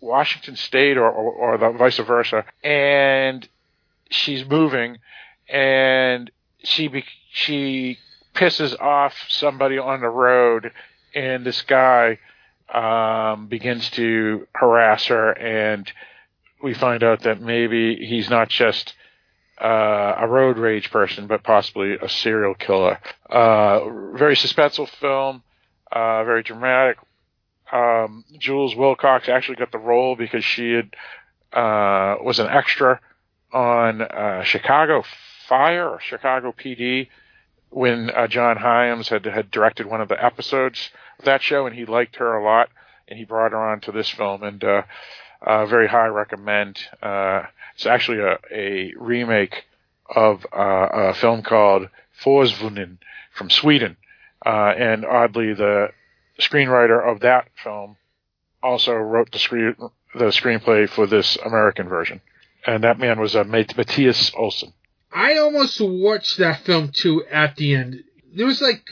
[0.00, 3.48] Washington State, or or, or the vice versa, and
[4.10, 4.98] she's moving,
[5.48, 6.30] and
[6.64, 7.98] she be, she
[8.34, 10.72] pisses off somebody on the road,
[11.14, 12.18] and this guy
[12.72, 15.92] um, begins to harass her, and
[16.62, 18.94] we find out that maybe he's not just
[19.60, 22.98] uh, a road rage person, but possibly a serial killer.
[23.28, 23.80] Uh,
[24.14, 25.42] very suspenseful film,
[25.92, 26.96] uh, very dramatic.
[27.70, 30.94] Um, Jules Willcox actually got the role because she had
[31.52, 33.00] uh, was an extra
[33.52, 35.04] on uh, Chicago
[35.46, 37.08] Fire or Chicago PD
[37.68, 41.74] when uh, John Hyams had had directed one of the episodes of that show, and
[41.74, 42.70] he liked her a lot,
[43.08, 44.82] and he brought her on to this film, and uh,
[45.42, 46.78] uh, very high recommend.
[47.74, 49.64] It's actually a, a remake
[50.14, 51.88] of a film called
[52.22, 52.98] Forsvunnen
[53.34, 53.96] from Sweden,
[54.44, 55.88] uh, and oddly, the
[56.40, 57.96] screenwriter of that film
[58.62, 59.74] also wrote the screen
[60.14, 62.20] the screenplay for this American version,
[62.66, 64.72] and that man was uh, Mattias Olsson.
[65.12, 68.04] I almost watched that film too at the end.
[68.34, 68.82] There was like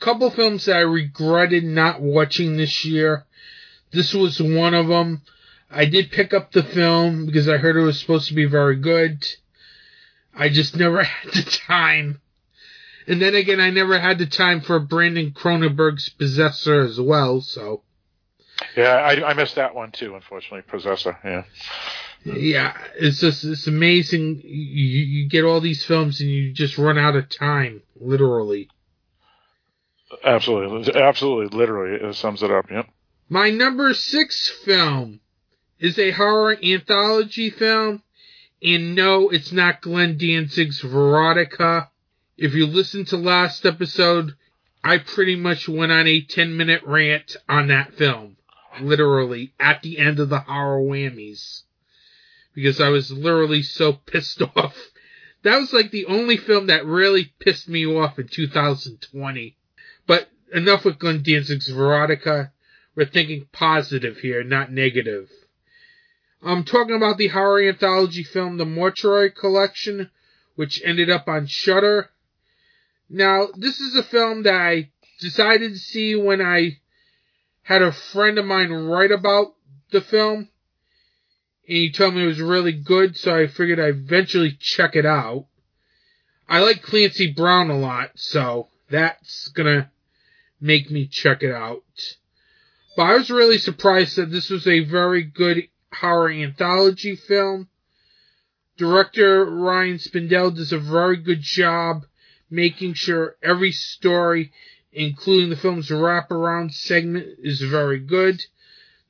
[0.00, 3.24] a couple films that I regretted not watching this year.
[3.92, 5.22] This was one of them.
[5.70, 8.76] I did pick up the film because I heard it was supposed to be very
[8.76, 9.26] good.
[10.32, 12.20] I just never had the time.
[13.06, 17.82] And then again, I never had the time for Brandon Cronenberg's Possessor as well, so.
[18.76, 20.62] Yeah, I, I missed that one too, unfortunately.
[20.62, 21.44] Possessor, yeah.
[22.24, 24.40] Yeah, it's just, it's amazing.
[24.42, 28.70] You, you get all these films and you just run out of time, literally.
[30.24, 32.70] Absolutely, absolutely, literally, it sums it up.
[32.70, 32.88] Yep.
[33.28, 35.20] My number six film
[35.78, 38.02] is a horror anthology film,
[38.62, 41.88] and no, it's not Glenn Danzig's Verotika.
[42.36, 44.34] If you listen to last episode,
[44.82, 48.36] I pretty much went on a 10 minute rant on that film.
[48.80, 51.62] literally, at the end of the horror whammies.
[52.52, 54.76] Because I was literally so pissed off.
[55.44, 59.56] That was like the only film that really pissed me off in 2020.
[60.08, 62.50] But enough with Glenn Danzig's Verotika.
[62.96, 65.30] We're thinking positive here, not negative.
[66.42, 70.10] I'm talking about the horror anthology film The Mortuary Collection,
[70.56, 72.10] which ended up on Shudder.
[73.08, 74.90] Now, this is a film that I
[75.20, 76.78] decided to see when I
[77.62, 79.54] had a friend of mine write about
[79.90, 80.48] the film.
[81.66, 85.06] And he told me it was really good, so I figured I'd eventually check it
[85.06, 85.46] out.
[86.48, 89.90] I like Clancy Brown a lot, so that's gonna
[90.60, 91.84] make me check it out.
[92.96, 97.68] But I was really surprised that this was a very good horror anthology film.
[98.76, 102.04] Director Ryan Spindell does a very good job
[102.54, 104.52] making sure every story,
[104.92, 108.40] including the film's wraparound segment, is very good.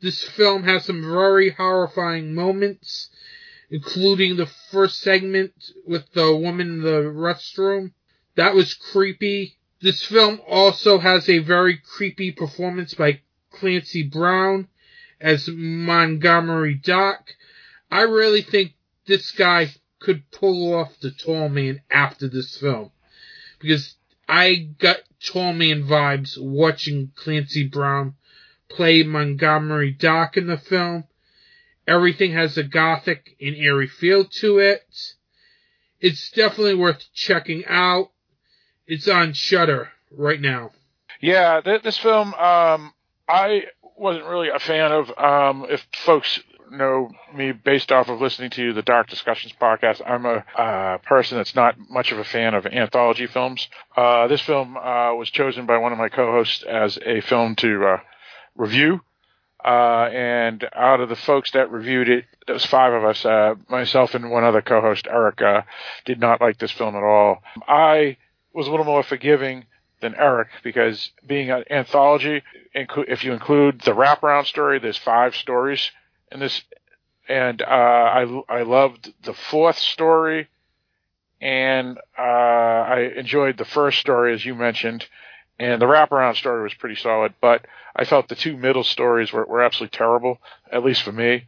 [0.00, 3.10] This film has some very horrifying moments,
[3.70, 5.52] including the first segment
[5.86, 7.92] with the woman in the restroom.
[8.36, 9.56] That was creepy.
[9.80, 14.68] This film also has a very creepy performance by Clancy Brown
[15.20, 17.34] as Montgomery Dark.
[17.90, 18.72] I really think
[19.06, 22.90] this guy could pull off the tall man after this film.
[23.64, 23.94] Because
[24.28, 28.14] I got tall man vibes watching Clancy Brown
[28.68, 31.04] play Montgomery Dark in the film.
[31.86, 35.14] Everything has a gothic and eerie feel to it.
[36.00, 38.10] It's definitely worth checking out.
[38.86, 40.72] It's on Shudder right now.
[41.20, 42.92] Yeah, th- this film, um,
[43.26, 43.64] I
[43.96, 45.10] wasn't really a fan of.
[45.18, 46.38] Um, if folks
[46.70, 51.38] know me based off of listening to the Dark Discussions podcast, I'm a uh, person
[51.38, 53.68] that's not much of a fan of anthology films.
[53.96, 57.86] Uh, this film uh, was chosen by one of my co-hosts as a film to
[57.86, 57.96] uh,
[58.56, 59.00] review.
[59.64, 63.24] Uh, and out of the folks that reviewed it, there was five of us.
[63.24, 65.40] Uh, myself and one other co-host, Eric,
[66.04, 67.42] did not like this film at all.
[67.66, 68.18] I
[68.52, 69.64] was a little more forgiving
[70.00, 72.42] than Eric because being an anthology,
[72.74, 75.90] if you include the wraparound story, there's five stories
[76.34, 76.62] in this,
[77.28, 80.48] and uh, I I loved the fourth story,
[81.40, 85.06] and uh, I enjoyed the first story as you mentioned,
[85.58, 87.64] and the wraparound story was pretty solid, but
[87.96, 90.38] I felt the two middle stories were, were absolutely terrible,
[90.70, 91.44] at least for me.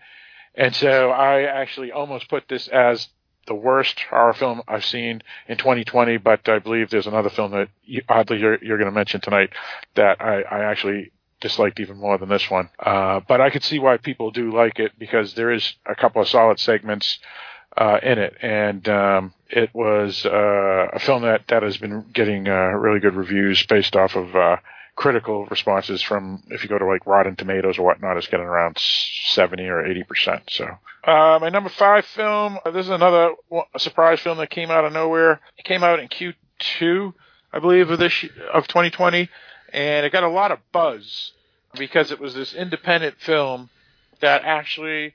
[0.54, 3.08] And so I actually almost put this as
[3.46, 7.68] the worst horror film I've seen in 2020, but I believe there's another film that
[7.84, 9.50] you, oddly you're, you're going to mention tonight
[9.94, 12.70] that I, I actually disliked even more than this one.
[12.78, 16.22] Uh, but I could see why people do like it because there is a couple
[16.22, 17.18] of solid segments
[17.76, 22.48] uh, in it, and um, it was uh, a film that that has been getting
[22.48, 24.56] uh, really good reviews based off of uh,
[24.94, 28.78] critical responses from if you go to like Rotten Tomatoes or whatnot, it's getting around
[28.78, 30.44] seventy or eighty percent.
[30.48, 30.66] So
[31.04, 32.58] uh, my number five film.
[32.64, 33.30] This is another
[33.78, 35.40] surprise film that came out of nowhere.
[35.56, 37.12] It came out in Q2,
[37.52, 39.28] I believe, of this of 2020,
[39.72, 41.32] and it got a lot of buzz
[41.78, 43.70] because it was this independent film
[44.20, 45.14] that actually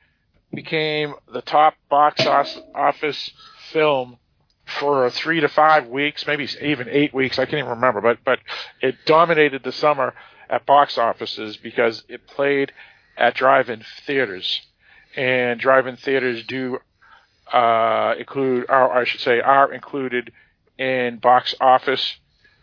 [0.54, 2.26] became the top box
[2.76, 3.32] office
[3.72, 4.18] film
[4.80, 7.40] for three to five weeks, maybe even eight weeks.
[7.40, 8.40] I can't even remember, but but
[8.82, 10.14] it dominated the summer
[10.50, 12.72] at box offices because it played
[13.18, 14.62] at drive-in theaters,
[15.16, 16.80] and drive-in theaters do
[17.52, 20.32] uh, include, or I should say, are included
[20.78, 22.18] in box office.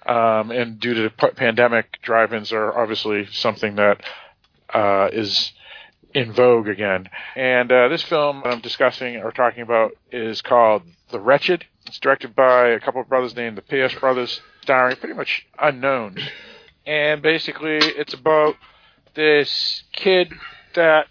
[0.07, 4.03] Um, and due to the pandemic, drive-ins are obviously something that
[4.73, 5.53] uh, is
[6.15, 7.09] in vogue again.
[7.37, 11.65] And uh, this film I'm discussing or talking about is called The Wretched.
[11.87, 16.21] It's directed by a couple of brothers named the Pierce brothers, starring pretty much unknowns.
[16.87, 18.57] And basically, it's about
[19.15, 20.33] this kid
[20.75, 21.07] that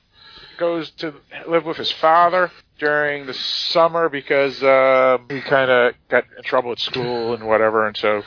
[0.57, 1.13] goes to
[1.47, 6.71] live with his father during the summer because uh, he kind of got in trouble
[6.71, 8.23] at school and whatever, and so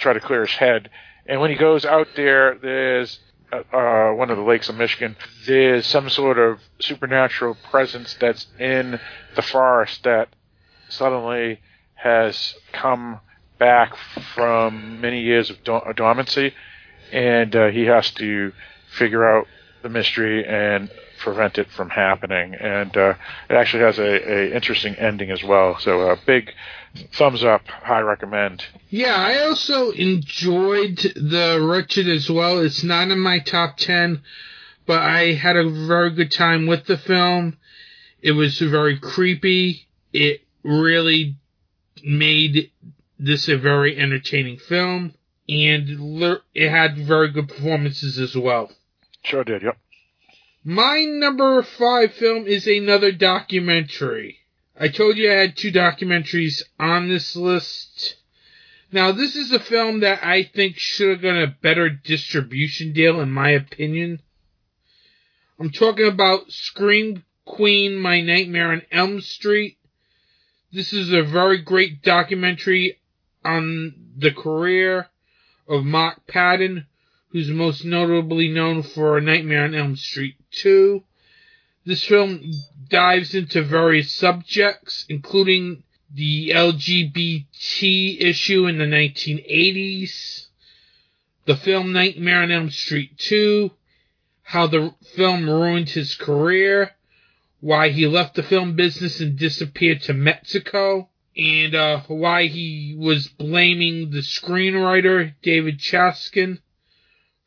[0.00, 0.90] try to clear his head.
[1.26, 3.20] And when he goes out there, there's
[3.52, 8.46] uh, uh, one of the lakes of Michigan, there's some sort of supernatural presence that's
[8.58, 9.00] in
[9.34, 10.28] the forest that
[10.88, 11.60] suddenly
[11.94, 13.20] has come
[13.58, 13.94] back
[14.34, 16.54] from many years of do- dormancy,
[17.12, 18.52] and uh, he has to
[18.96, 19.46] figure out
[19.82, 20.90] the mystery and
[21.20, 22.54] prevent it from happening.
[22.54, 23.14] And uh,
[23.48, 25.78] it actually has a, a interesting ending as well.
[25.78, 26.52] So a uh, big
[27.12, 28.64] thumbs up, high recommend.
[28.88, 32.58] Yeah, I also enjoyed the Wretched as well.
[32.58, 34.22] It's not in my top ten,
[34.86, 37.56] but I had a very good time with the film.
[38.22, 39.86] It was very creepy.
[40.12, 41.36] It really
[42.04, 42.70] made
[43.18, 45.14] this a very entertaining film,
[45.48, 48.70] and it had very good performances as well.
[49.22, 49.76] Sure did, yep.
[50.64, 54.40] My number five film is another documentary.
[54.78, 58.16] I told you I had two documentaries on this list.
[58.92, 63.20] Now, this is a film that I think should have gotten a better distribution deal,
[63.20, 64.20] in my opinion.
[65.58, 69.78] I'm talking about Scream Queen, My Nightmare on Elm Street.
[70.72, 72.98] This is a very great documentary
[73.44, 75.08] on the career
[75.68, 76.86] of Mark Patton,
[77.32, 81.02] who's most notably known for Nightmare on Elm Street 2.
[81.84, 82.52] This film
[82.88, 90.46] dives into various subjects, including the LGBT issue in the 1980s,
[91.46, 93.70] the film Nightmare on Elm Street 2,
[94.42, 96.90] how the film ruined his career,
[97.60, 103.28] why he left the film business and disappeared to Mexico, and uh, why he was
[103.28, 106.58] blaming the screenwriter David Chaskin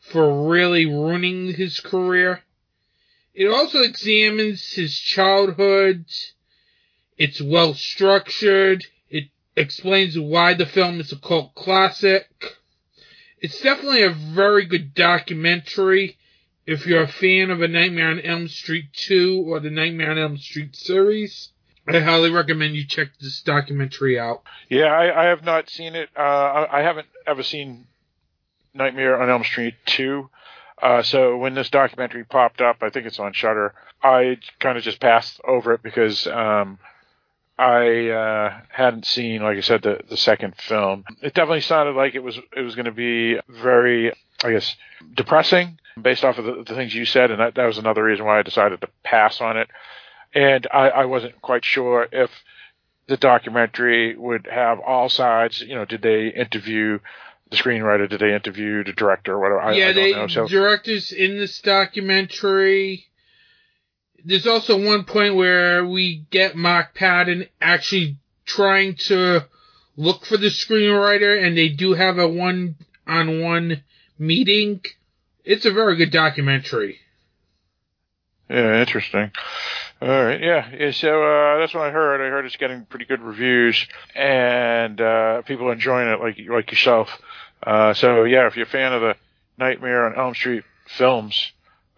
[0.03, 2.43] for really ruining his career.
[3.33, 6.05] It also examines his childhood.
[7.17, 8.85] It's well structured.
[9.09, 12.27] It explains why the film is a cult classic.
[13.39, 16.17] It's definitely a very good documentary
[16.65, 20.17] if you're a fan of A Nightmare on Elm Street 2 or the Nightmare on
[20.17, 21.49] Elm Street series.
[21.87, 24.43] I highly recommend you check this documentary out.
[24.69, 26.09] Yeah, I, I have not seen it.
[26.15, 27.87] Uh, I, I haven't ever seen
[28.73, 30.29] Nightmare on Elm Street 2.
[30.81, 33.73] Uh, so when this documentary popped up, I think it's on Shudder.
[34.01, 36.77] I kind of just passed over it because um,
[37.57, 41.05] I uh, hadn't seen, like I said, the the second film.
[41.21, 44.11] It definitely sounded like it was it was going to be very,
[44.43, 44.75] I guess,
[45.15, 48.25] depressing based off of the, the things you said, and that, that was another reason
[48.25, 49.69] why I decided to pass on it.
[50.33, 52.31] And I, I wasn't quite sure if
[53.07, 55.61] the documentary would have all sides.
[55.61, 56.99] You know, did they interview
[57.53, 58.09] the screenwriter?
[58.09, 59.33] Did they interview the director?
[59.33, 59.61] or Whatever.
[59.61, 60.27] I, yeah, I don't they know.
[60.27, 63.05] So directors in this documentary.
[64.25, 69.45] There's also one point where we get Mark Patton actually trying to
[69.97, 73.83] look for the screenwriter, and they do have a one-on-one
[74.17, 74.81] meeting.
[75.43, 76.99] It's a very good documentary.
[78.49, 79.31] yeah, interesting.
[80.01, 80.91] All right, yeah, yeah.
[80.91, 82.19] So uh, that's what I heard.
[82.19, 86.71] I heard it's getting pretty good reviews, and uh, people are enjoying it, like like
[86.71, 87.09] yourself.
[87.65, 89.15] Uh, so yeah, if you're a fan of the
[89.57, 90.63] Nightmare on Elm Street
[90.97, 91.51] films,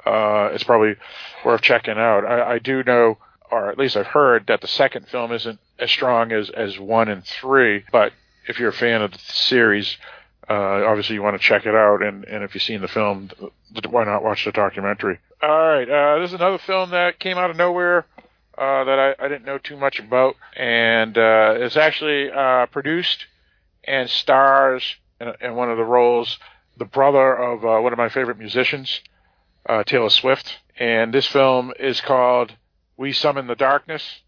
[0.06, 0.96] uh, it's probably
[1.44, 2.26] worth checking out.
[2.26, 3.18] I, I do know,
[3.52, 7.10] or at least I've heard, that the second film isn't as strong as as one
[7.10, 7.84] and three.
[7.92, 8.14] But
[8.48, 9.98] if you're a fan of the series,
[10.50, 12.04] uh, obviously you want to check it out.
[12.04, 13.32] And, and if you've seen the film,
[13.90, 15.20] why not watch the documentary?
[15.42, 18.06] All right, uh, this is another film that came out of nowhere.
[18.58, 23.26] Uh, that I, I didn't know too much about, and uh, it's actually uh, produced
[23.84, 26.38] and stars in, one of the roles
[26.78, 29.02] the brother of uh, one of my favorite musicians,
[29.68, 30.58] uh, Taylor Swift.
[30.78, 32.54] And this film is called
[32.98, 34.22] We Summon the Darkness.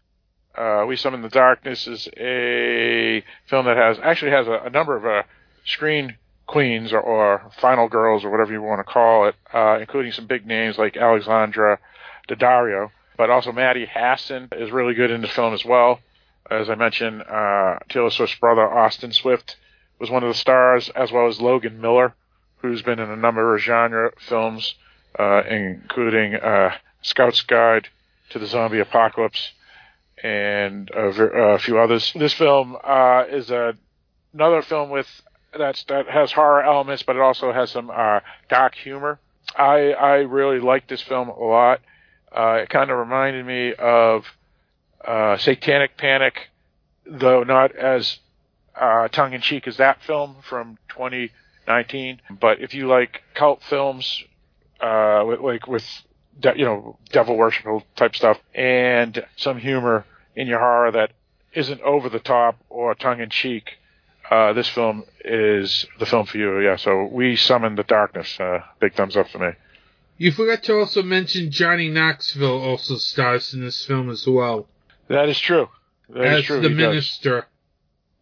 [0.56, 4.96] Uh, we Summon the Darkness is a film that has actually has a, a number
[4.96, 5.22] of uh,
[5.64, 6.16] screen
[6.46, 10.26] queens or, or final girls or whatever you want to call it, uh, including some
[10.26, 11.78] big names like Alexandra
[12.28, 12.90] Daddario.
[13.16, 16.00] But also Maddie Hasson is really good in the film as well.
[16.50, 19.56] As I mentioned, uh, Taylor Swift's brother Austin Swift
[19.98, 22.14] was one of the stars, as well as Logan Miller,
[22.58, 24.74] who's been in a number of genre films,
[25.18, 27.88] uh, including uh, Scout's Guide
[28.30, 29.52] to the Zombie Apocalypse
[30.22, 32.12] and a, ver- a few others.
[32.14, 33.74] This film uh, is a,
[34.34, 35.06] another film with
[35.56, 39.18] that's, that has horror elements, but it also has some uh, dark humor.
[39.56, 41.80] I I really like this film a lot.
[42.30, 44.26] Uh, it kind of reminded me of
[45.02, 46.50] uh, Satanic Panic,
[47.06, 48.18] though not as
[48.78, 52.20] uh, tongue in cheek as that film from 2019.
[52.40, 54.24] But if you like cult films,
[54.80, 55.84] uh, like with
[56.40, 60.04] de- you know devil worshipful type stuff and some humor
[60.36, 61.12] in your horror that
[61.52, 63.78] isn't over the top or tongue in cheek,
[64.30, 66.60] uh, this film is the film for you.
[66.60, 66.76] Yeah.
[66.76, 68.38] So we summon the darkness.
[68.38, 69.52] Uh, big thumbs up for me.
[70.18, 74.66] You forgot to also mention Johnny Knoxville also stars in this film as well
[75.08, 75.68] That is true.
[76.08, 76.60] That is as true.
[76.60, 77.20] the he does.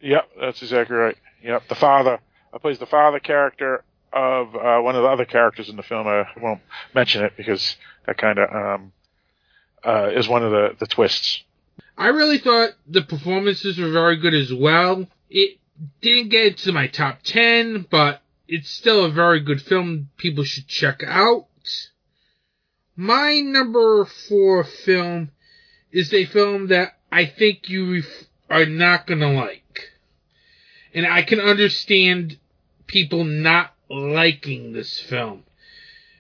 [0.07, 1.17] Yep, that's exactly right.
[1.43, 2.21] Yep, the father.
[2.55, 3.83] I plays the father character
[4.13, 6.07] of uh, one of the other characters in the film.
[6.07, 6.61] I won't
[6.95, 7.77] mention it because
[8.07, 8.93] that kind of um,
[9.85, 11.43] uh, is one of the, the twists.
[11.99, 15.09] I really thought the performances were very good as well.
[15.29, 15.59] It
[16.01, 20.69] didn't get to my top 10, but it's still a very good film people should
[20.69, 21.49] check out.
[22.95, 25.33] My number four film
[25.91, 29.65] is a film that I think you ref- are not gonna like.
[30.97, 32.39] And I can understand
[32.87, 35.45] people not liking this film.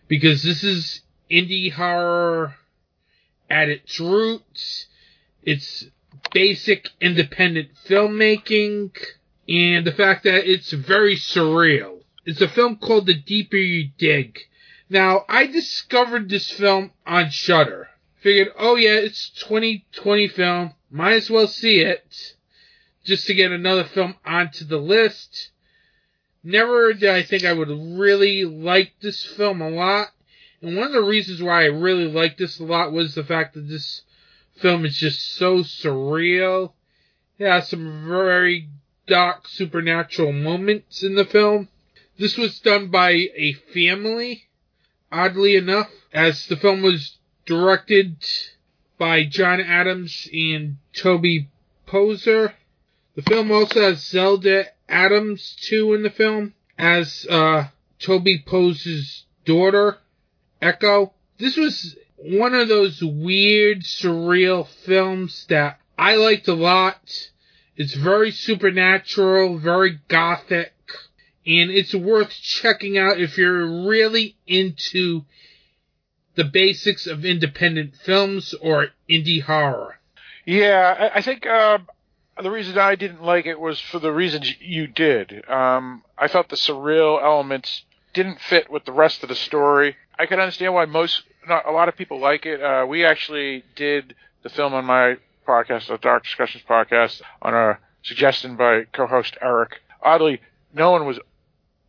[0.06, 1.00] Because this is
[1.30, 2.54] indie horror
[3.48, 4.86] at its roots.
[5.42, 5.86] It's
[6.30, 8.90] basic independent filmmaking
[9.48, 12.02] and the fact that it's very surreal.
[12.26, 14.38] It's a film called The Deeper You Dig.
[14.90, 17.88] Now, I discovered this film on Shudder.
[18.20, 20.74] Figured, oh yeah, it's 2020 film.
[20.90, 22.34] Might as well see it.
[23.06, 25.50] Just to get another film onto the list.
[26.42, 30.08] Never did I think I would really like this film a lot.
[30.60, 33.54] And one of the reasons why I really liked this a lot was the fact
[33.54, 34.02] that this
[34.56, 36.72] film is just so surreal.
[37.38, 38.70] It has some very
[39.06, 41.68] dark supernatural moments in the film.
[42.18, 44.48] This was done by a family,
[45.12, 48.16] oddly enough, as the film was directed
[48.98, 51.48] by John Adams and Toby
[51.86, 52.54] Poser.
[53.16, 59.96] The film also has Zelda Adams too in the film as uh, Toby Poser's daughter,
[60.60, 61.14] Echo.
[61.38, 67.30] This was one of those weird, surreal films that I liked a lot.
[67.74, 70.74] It's very supernatural, very gothic,
[71.46, 75.24] and it's worth checking out if you're really into
[76.34, 79.98] the basics of independent films or indie horror.
[80.44, 81.78] Yeah, I think uh,
[82.42, 85.48] the reason I didn't like it was for the reasons you did.
[85.48, 87.82] Um, I thought the surreal elements
[88.12, 89.96] didn't fit with the rest of the story.
[90.18, 92.62] I could understand why most, not a lot of people like it.
[92.62, 95.16] Uh, we actually did the film on my
[95.46, 99.80] podcast, the Dark Discussions podcast, on a suggestion by co-host Eric.
[100.02, 100.40] Oddly,
[100.74, 101.18] no one was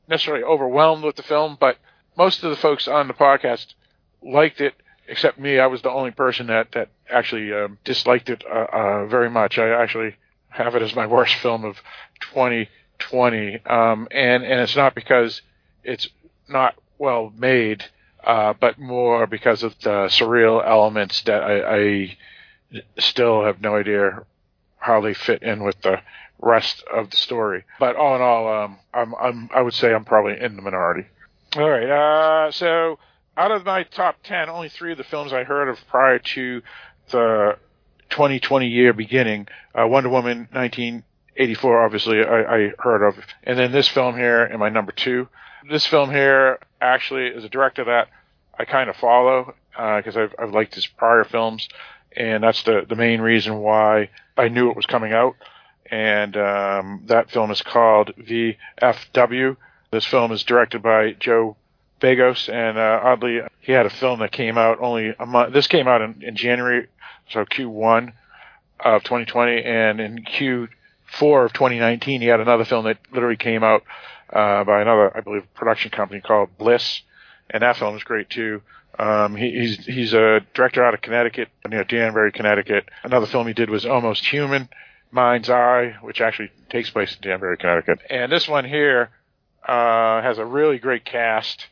[0.07, 1.77] necessarily overwhelmed with the film, but
[2.17, 3.73] most of the folks on the podcast
[4.21, 4.73] liked it,
[5.07, 5.59] except me.
[5.59, 9.57] I was the only person that that actually um, disliked it uh, uh, very much.
[9.59, 10.15] I actually
[10.57, 11.77] have it as my worst film of
[12.31, 15.41] 2020, um, and and it's not because
[15.83, 16.09] it's
[16.47, 17.85] not well made,
[18.23, 22.17] uh, but more because of the surreal elements that I, I
[22.99, 24.23] still have no idea
[24.77, 26.01] how they fit in with the
[26.39, 27.63] rest of the story.
[27.79, 31.07] But all in all, um, I'm, I'm, I would say I'm probably in the minority.
[31.55, 31.89] All right.
[31.89, 32.99] Uh, so
[33.35, 36.61] out of my top 10, only three of the films I heard of prior to
[37.11, 37.57] the
[38.09, 43.15] 2020 year beginning, uh, Wonder Woman 1984, obviously I, I heard of.
[43.43, 45.27] And then this film here in my number two.
[45.69, 48.09] This film here actually is a director that
[48.57, 51.67] I kind of follow, because uh, I've, I've liked his prior films
[52.17, 55.35] and that's the the main reason why I knew it was coming out.
[55.89, 59.55] And um, that film is called VFW.
[59.91, 61.55] This film is directed by Joe
[61.99, 65.53] Begos, and uh, oddly, he had a film that came out only a month.
[65.53, 66.87] This came out in, in January,
[67.29, 68.13] so Q1
[68.79, 73.83] of 2020, and in Q4 of 2019, he had another film that literally came out
[74.31, 77.01] uh, by another, I believe, production company called Bliss,
[77.49, 78.61] and that film is great too.
[78.99, 82.89] Um, he, he's he's a director out of Connecticut, near Danbury, Connecticut.
[83.03, 84.69] Another film he did was Almost Human,
[85.11, 87.99] Mind's Eye, which actually takes place in Danbury, Connecticut.
[88.09, 89.11] And this one here
[89.67, 91.67] uh, has a really great cast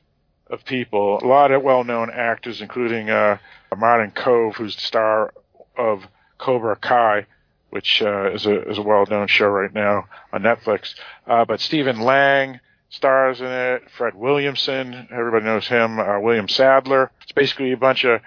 [0.50, 3.38] of people, a lot of well-known actors, including uh,
[3.76, 5.34] Martin Kove, who's the star
[5.78, 6.04] of
[6.38, 7.26] Cobra Kai,
[7.72, 10.96] which uh, is a is a well-known show right now on Netflix.
[11.28, 13.84] Uh, but Stephen Lang, stars in it.
[13.98, 16.00] Fred Williamson, everybody knows him.
[16.00, 17.12] Uh, William Sadler.
[17.22, 18.22] It's basically a bunch of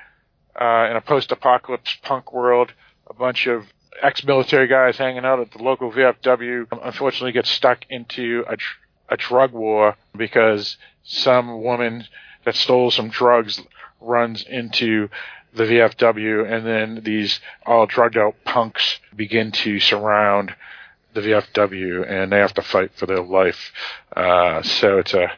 [0.61, 2.73] uh, in a post-apocalypse punk world,
[3.09, 3.65] a bunch of
[4.03, 6.67] ex-military guys hanging out at the local VFW.
[6.83, 10.77] Unfortunately, get stuck into a, tr- a drug war because
[11.09, 12.05] some woman
[12.45, 13.61] that stole some drugs
[14.01, 15.09] runs into
[15.55, 20.55] the VFW, and then these all drugged out punks begin to surround
[21.15, 23.73] the VFW, and they have to fight for their life.
[24.15, 25.33] Uh, so it's a,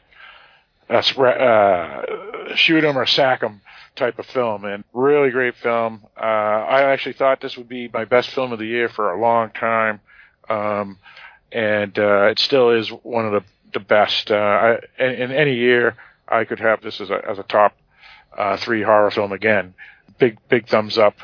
[0.88, 3.60] a uh, shoot 'em or sack 'em
[3.94, 6.02] type of film, and really great film.
[6.16, 9.20] Uh, I actually thought this would be my best film of the year for a
[9.20, 10.00] long time,
[10.48, 10.98] um,
[11.52, 14.30] and uh, it still is one of the the best.
[14.30, 15.96] Uh, I, in, in, any year,
[16.28, 17.76] I could have this as a as a top
[18.36, 19.74] uh, three horror film again.
[20.18, 21.14] Big big thumbs up,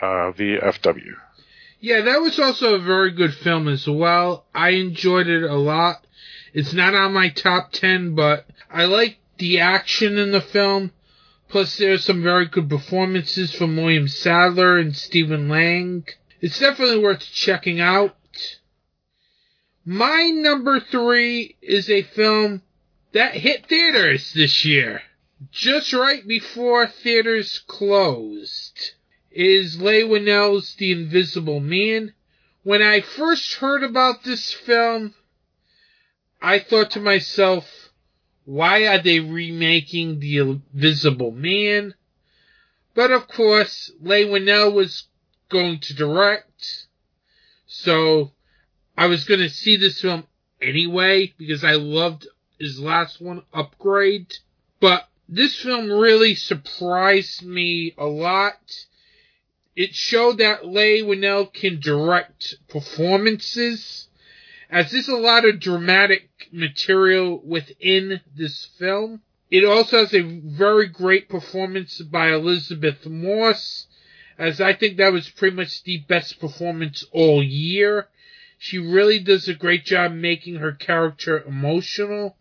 [0.00, 1.14] uh, VFW.
[1.80, 4.44] Yeah, that was also a very good film as well.
[4.54, 6.04] I enjoyed it a lot.
[6.52, 10.90] It's not on my top 10, but I like the action in the film.
[11.48, 16.04] Plus, there's some very good performances from William Sadler and Stephen Lang.
[16.40, 18.16] It's definitely worth checking out.
[19.90, 22.60] My number three is a film
[23.12, 25.00] that hit theaters this year,
[25.50, 28.90] just right before theaters closed
[29.30, 32.12] is Leigh Whannell's The Invisible Man.
[32.64, 35.14] When I first heard about this film,
[36.42, 37.90] I thought to myself,
[38.44, 41.94] why are they remaking The Invisible Man?
[42.94, 45.04] But of course, Leigh Whannell was
[45.48, 46.88] going to direct,
[47.66, 48.32] so
[48.98, 50.26] I was going to see this film
[50.60, 52.26] anyway because I loved
[52.58, 54.34] his last one, Upgrade.
[54.80, 58.86] But this film really surprised me a lot.
[59.76, 64.08] It showed that Leigh Whannell can direct performances,
[64.68, 69.22] as there's a lot of dramatic material within this film.
[69.48, 73.86] It also has a very great performance by Elisabeth Moss,
[74.36, 78.08] as I think that was pretty much the best performance all year.
[78.58, 82.36] She really does a great job making her character emotional,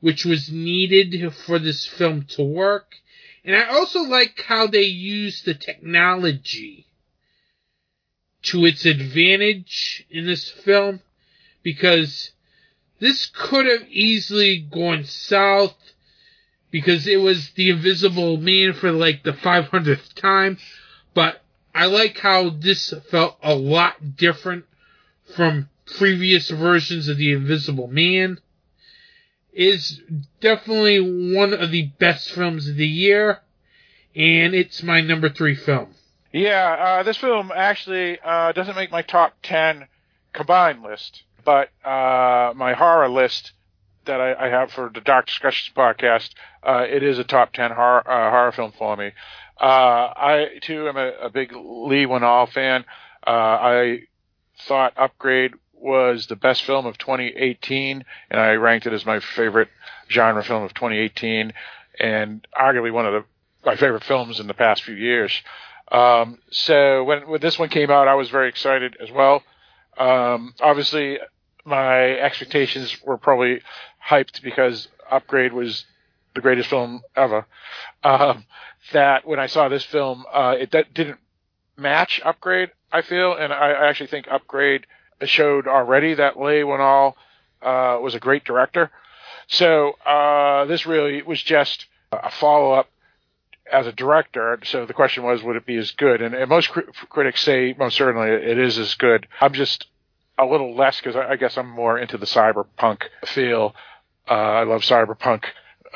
[0.00, 2.96] which was needed for this film to work.
[3.44, 6.86] And I also like how they use the technology
[8.42, 11.00] to its advantage in this film
[11.62, 12.32] because
[12.98, 15.76] this could have easily gone south
[16.72, 20.58] because it was the invisible man for like the 500th time.
[21.14, 21.40] But
[21.72, 24.64] I like how this felt a lot different
[25.34, 28.38] from previous versions of the invisible man
[29.52, 30.02] is
[30.40, 31.00] definitely
[31.34, 33.40] one of the best films of the year,
[34.14, 35.94] and it's my number three film.
[36.32, 39.86] Yeah, uh, this film actually uh, doesn't make my top ten
[40.34, 43.52] combined list, but uh, my horror list
[44.04, 46.30] that I, I, have for the Dark Discussions podcast,
[46.62, 49.12] uh, it is a top ten horror, uh, horror film for me.
[49.58, 52.84] Uh, I too am a, a big Leigh Whannell fan.
[53.26, 54.02] I
[54.58, 59.68] thought Upgrade was the best film of 2018, and I ranked it as my favorite
[60.10, 61.52] genre film of 2018,
[62.00, 63.24] and arguably one of the,
[63.64, 65.42] my favorite films in the past few years.
[65.90, 69.42] Um, so when, when this one came out, I was very excited as well.
[69.98, 71.18] Um, obviously,
[71.64, 73.60] my expectations were probably
[74.08, 75.84] hyped because Upgrade was
[76.34, 77.46] the greatest film ever.
[78.02, 78.44] Um,
[78.92, 81.18] that when I saw this film, uh, it didn't
[81.76, 84.86] match Upgrade, I feel, and I, actually think Upgrade
[85.24, 87.14] showed already that Leigh Whannell
[87.62, 88.90] uh, was a great director.
[89.48, 92.88] So uh, this really was just a follow up
[93.70, 94.58] as a director.
[94.64, 96.22] So the question was, would it be as good?
[96.22, 99.26] And, and most cr- critics say most certainly it is as good.
[99.40, 99.86] I'm just
[100.38, 103.74] a little less because I, I, guess I'm more into the cyberpunk feel.
[104.28, 105.44] Uh, I love cyberpunk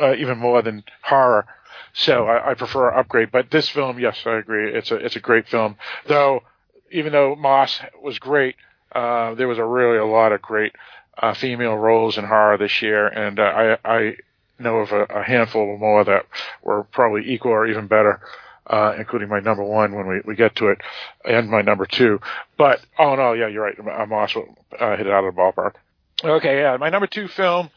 [0.00, 1.46] uh, even more than horror.
[1.92, 4.72] So I, I, prefer Upgrade, but this film, yes, I agree.
[4.72, 5.76] It's a it's a great film.
[6.06, 6.42] Though,
[6.90, 8.56] even though Moss was great,
[8.92, 10.72] uh, there was a really a lot of great
[11.18, 14.16] uh, female roles in horror this year, and uh, I, I
[14.58, 16.26] know of a, a, handful more that
[16.62, 18.20] were probably equal or even better,
[18.66, 20.78] uh, including my number one when we, we get to it,
[21.24, 22.20] and my number two.
[22.56, 23.76] But oh no, yeah, you're right.
[23.92, 25.74] I'm also uh, hit it out of the ballpark.
[26.22, 27.70] Okay, yeah, my number two film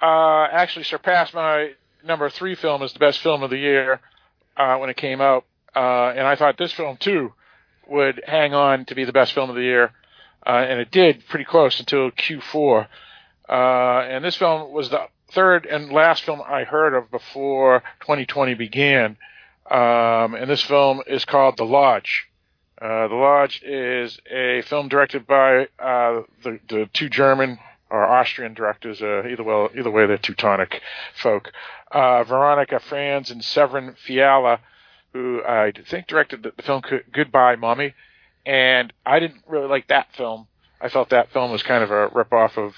[0.00, 1.72] uh, actually surpassed my
[2.04, 4.00] number three film as the best film of the year
[4.56, 5.44] when it came out,
[5.74, 7.32] and I thought this film too
[7.88, 9.92] would hang on to be the best film of the year
[10.46, 12.86] uh, and it did pretty close until Q4.
[13.48, 13.52] Uh,
[14.08, 19.16] and this film was the third and last film I heard of before 2020 began.
[19.70, 22.28] Um, and this film is called The Lodge.
[22.80, 27.58] Uh, the Lodge is a film directed by uh, the, the two German
[27.92, 29.00] or Austrian directors.
[29.00, 30.80] Uh, either way, either way, they're Teutonic
[31.14, 31.52] folk.
[31.92, 34.60] Uh, Veronika Franz and Severin Fiala,
[35.12, 36.82] who I think directed the, film
[37.12, 37.94] Goodbye, Mommy
[38.44, 40.48] and I didn't really like that film.
[40.80, 42.74] I felt that film was kind of a ripoff of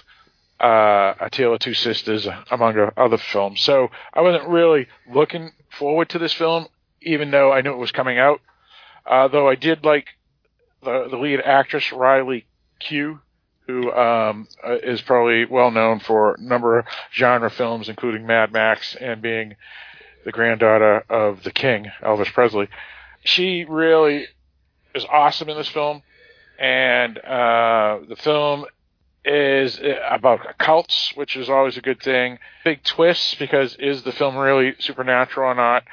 [0.61, 3.61] uh, A Tale of Two Sisters, among other films.
[3.61, 6.67] So I wasn't really looking forward to this film,
[7.03, 8.41] even though I knew it was coming out.
[9.07, 10.07] Uh, though I did like
[10.83, 12.47] the, the lead actress, Riley
[12.81, 13.21] Keough,
[13.67, 18.53] who um, uh, is probably well known for a number of genre films, including Mad
[18.53, 19.57] Max and being
[20.25, 22.69] the granddaughter of the King, Elvis Presley.
[23.25, 24.27] She really
[24.95, 26.03] is awesome in this film,
[26.59, 28.67] and uh, the film
[29.25, 32.39] is about cults, which is always a good thing.
[32.65, 35.85] Big twists because is the film really supernatural or not?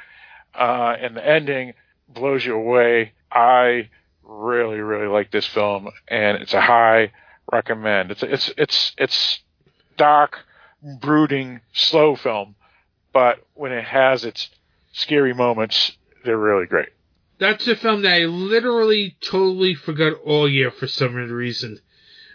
[0.54, 1.72] Uh, and the ending
[2.08, 3.12] blows you away.
[3.30, 3.88] I
[4.22, 7.12] really, really like this film, and it's a high
[7.52, 8.10] recommend.
[8.10, 9.40] It's it's it's it's
[9.96, 10.38] dark,
[11.00, 12.56] brooding, slow film,
[13.12, 14.48] but when it has its
[14.92, 15.92] scary moments,
[16.24, 16.88] they're really great.
[17.38, 21.80] That's a film that I literally totally forgot all year for some reason.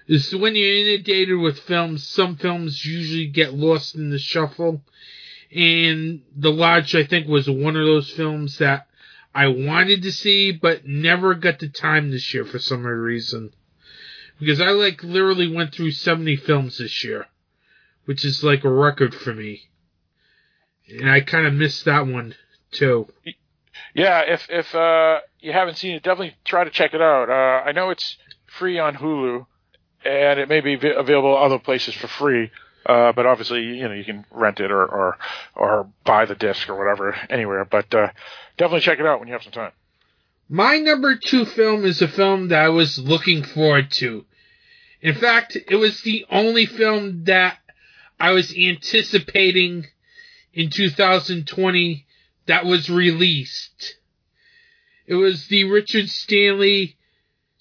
[0.07, 4.82] Is when you're inundated with films, some films usually get lost in the shuffle.
[5.53, 8.88] And The Lodge, I think, was one of those films that
[9.34, 13.53] I wanted to see, but never got the time this year for some reason.
[14.39, 17.27] Because I like literally went through 70 films this year,
[18.05, 19.63] which is like a record for me.
[20.89, 22.35] And I kind of missed that one
[22.71, 23.07] too.
[23.93, 27.29] Yeah, if if uh, you haven't seen it, definitely try to check it out.
[27.29, 29.45] Uh, I know it's free on Hulu,
[30.05, 32.51] and it may be available other places for free.
[32.85, 35.17] Uh, but obviously, you know, you can rent it or, or,
[35.55, 37.65] or buy the disc or whatever anywhere.
[37.65, 38.11] But, uh,
[38.57, 39.73] definitely check it out when you have some time.
[40.49, 44.25] My number two film is a film that I was looking forward to.
[45.01, 47.57] In fact, it was the only film that
[48.17, 49.87] I was anticipating
[50.53, 52.05] in 2020
[52.45, 53.97] that was released.
[55.05, 56.95] It was the Richard Stanley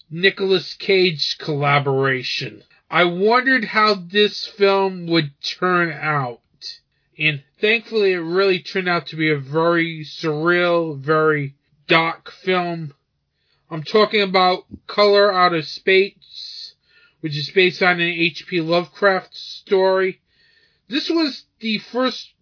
[0.09, 2.63] Nicolas Cage collaboration.
[2.89, 6.39] I wondered how this film would turn out.
[7.19, 11.56] And thankfully, it really turned out to be a very surreal, very
[11.87, 12.93] dark film.
[13.69, 16.75] I'm talking about Color Out of Space,
[17.21, 18.61] which is based on an H.P.
[18.61, 20.21] Lovecraft story.
[20.87, 22.33] This was the first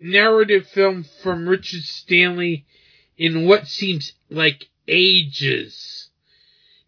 [0.00, 2.66] narrative film from Richard Stanley
[3.16, 6.10] in what seems like ages.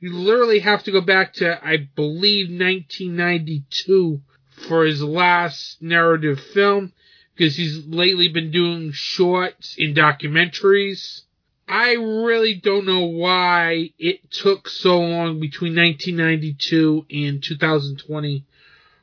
[0.00, 4.20] You literally have to go back to, I believe, 1992
[4.68, 6.92] for his last narrative film,
[7.34, 11.22] because he's lately been doing shorts and documentaries.
[11.68, 18.44] I really don't know why it took so long between 1992 and 2020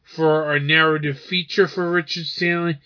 [0.03, 2.77] for a narrative feature for Richard Stanley,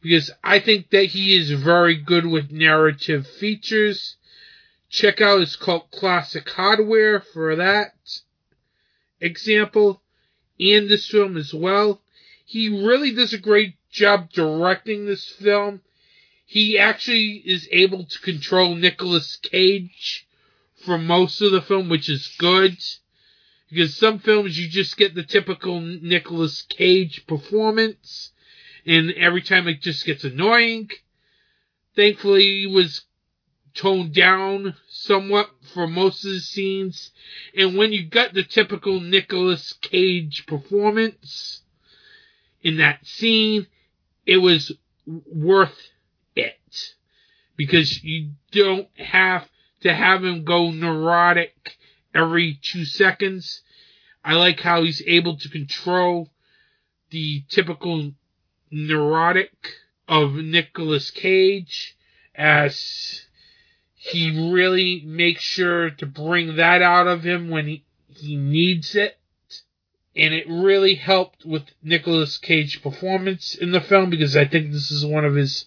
[0.00, 4.16] because I think that he is very good with narrative features.
[4.88, 7.92] Check out his cult classic hardware for that
[9.20, 10.00] example,
[10.58, 12.00] and this film as well.
[12.44, 15.82] He really does a great job directing this film.
[16.48, 20.26] He actually is able to control Nicolas Cage
[20.84, 22.78] for most of the film, which is good.
[23.68, 28.30] Because some films you just get the typical Nicolas Cage performance,
[28.86, 30.88] and every time it just gets annoying.
[31.96, 33.02] Thankfully, he was
[33.74, 37.10] toned down somewhat for most of the scenes.
[37.56, 41.62] And when you got the typical Nicolas Cage performance
[42.62, 43.66] in that scene,
[44.24, 44.70] it was
[45.06, 45.76] worth.
[47.56, 49.48] Because you don't have
[49.80, 51.76] to have him go neurotic
[52.14, 53.62] every two seconds.
[54.24, 56.30] I like how he's able to control
[57.10, 58.12] the typical
[58.70, 59.52] neurotic
[60.08, 61.96] of Nicolas Cage
[62.34, 63.22] as
[63.94, 69.18] he really makes sure to bring that out of him when he, he needs it.
[70.14, 74.90] And it really helped with Nicolas Cage's performance in the film because I think this
[74.90, 75.66] is one of his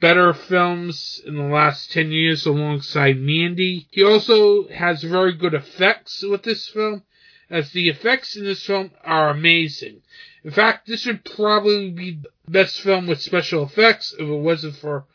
[0.00, 3.86] better films in the last 10 years alongside Mandy.
[3.90, 7.02] He also has very good effects with this film
[7.50, 10.02] as the effects in this film are amazing.
[10.42, 14.76] In fact, this would probably be the best film with special effects if it wasn't
[14.76, 15.06] for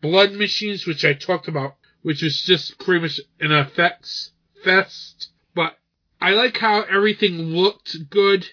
[0.00, 4.32] Blood Machines, which I talked about, which was just pretty much an effects
[4.62, 5.30] fest.
[5.54, 5.78] But
[6.20, 8.46] I like how everything looked good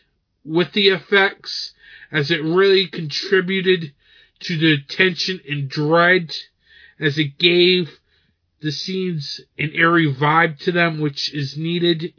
[0.46, 1.74] with the effects,
[2.12, 3.94] as it really contributed
[4.44, 6.36] to the tension and dread,
[7.00, 8.00] as it gave
[8.62, 12.14] the scenes an eerie vibe to them, which is needed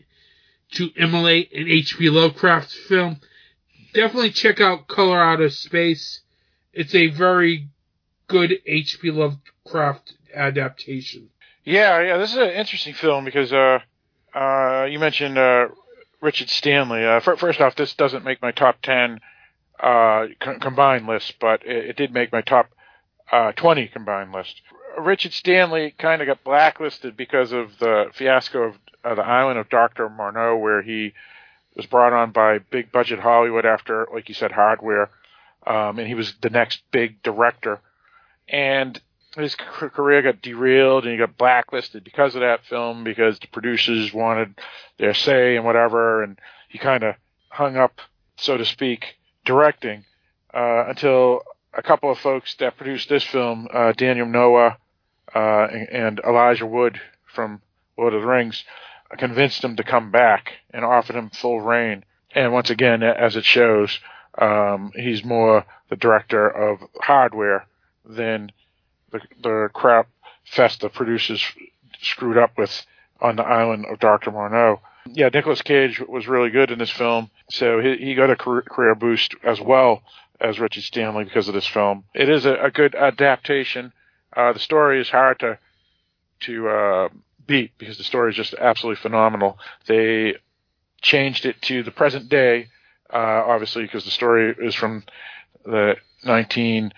[0.72, 2.10] to emulate an H.P.
[2.10, 3.20] Lovecraft film.
[3.94, 6.20] Definitely check out Color Out of Space.
[6.72, 7.68] It's a very
[8.26, 9.10] good H.P.
[9.10, 11.30] Lovecraft adaptation.
[11.64, 13.78] Yeah, yeah, this is an interesting film because uh,
[14.34, 15.68] uh, you mentioned uh,
[16.20, 17.04] Richard Stanley.
[17.04, 19.20] Uh, first off, this doesn't make my top ten
[19.80, 22.70] uh, co- combined list, but it, it, did make my top
[23.30, 24.60] uh, twenty combined list.
[24.98, 29.68] Richard Stanley kind of got blacklisted because of the fiasco of uh, the Island of
[29.68, 31.12] Doctor Moreau, where he
[31.74, 35.10] was brought on by big budget Hollywood after, like you said, Hardware,
[35.66, 37.80] um, and he was the next big director
[38.48, 39.00] and
[39.36, 44.12] his career got derailed and he got blacklisted because of that film because the producers
[44.12, 44.54] wanted
[44.98, 47.16] their say and whatever and he kind of
[47.48, 48.00] hung up
[48.36, 50.04] so to speak directing
[50.52, 51.42] uh, until
[51.72, 54.78] a couple of folks that produced this film uh, Daniel Noah
[55.34, 57.60] uh, and, and, Elijah Wood from
[57.98, 58.64] Lord of the Rings
[59.18, 63.44] convinced him to come back and offered him full reign and once again as it
[63.44, 63.98] shows
[64.38, 67.66] um, he's more the director of hardware
[68.04, 68.50] than
[69.12, 70.08] the, the crap
[70.44, 71.44] fest the producers
[72.00, 72.84] screwed up with
[73.20, 74.30] on the island of Dr.
[74.30, 74.80] Moreau.
[75.06, 78.94] Yeah, Nicolas Cage was really good in this film, so he, he got a career
[78.94, 80.02] boost as well
[80.40, 82.04] as Richard Stanley because of this film.
[82.14, 83.92] It is a, a good adaptation.
[84.36, 85.58] Uh, the story is hard to
[86.40, 87.08] to uh,
[87.46, 89.58] beat because the story is just absolutely phenomenal.
[89.86, 90.36] They
[91.00, 92.68] changed it to the present day,
[93.12, 93.16] uh,
[93.46, 95.04] obviously, because the story is from
[95.64, 96.92] the 19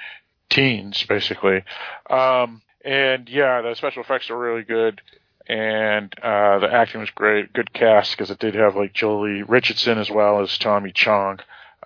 [0.49, 1.63] teens, basically.
[2.09, 5.03] Um, And yeah, the special effects are really good,
[5.49, 7.53] and uh, the acting was great.
[7.53, 11.39] Good cast because it did have like Joely Richardson as well as Tommy Chong.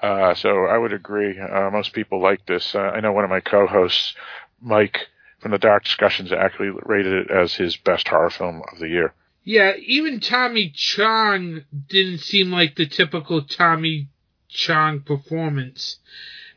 [0.02, 1.38] Uh, so I would agree.
[1.38, 2.74] Uh, most people like this.
[2.74, 4.14] Uh, I know one of my co-hosts,
[4.60, 5.08] Mike
[5.40, 9.14] from the Dark Discussions, actually rated it as his best horror film of the year.
[9.42, 14.08] Yeah, even Tommy Chong didn't seem like the typical Tommy
[14.48, 15.98] Chong performance,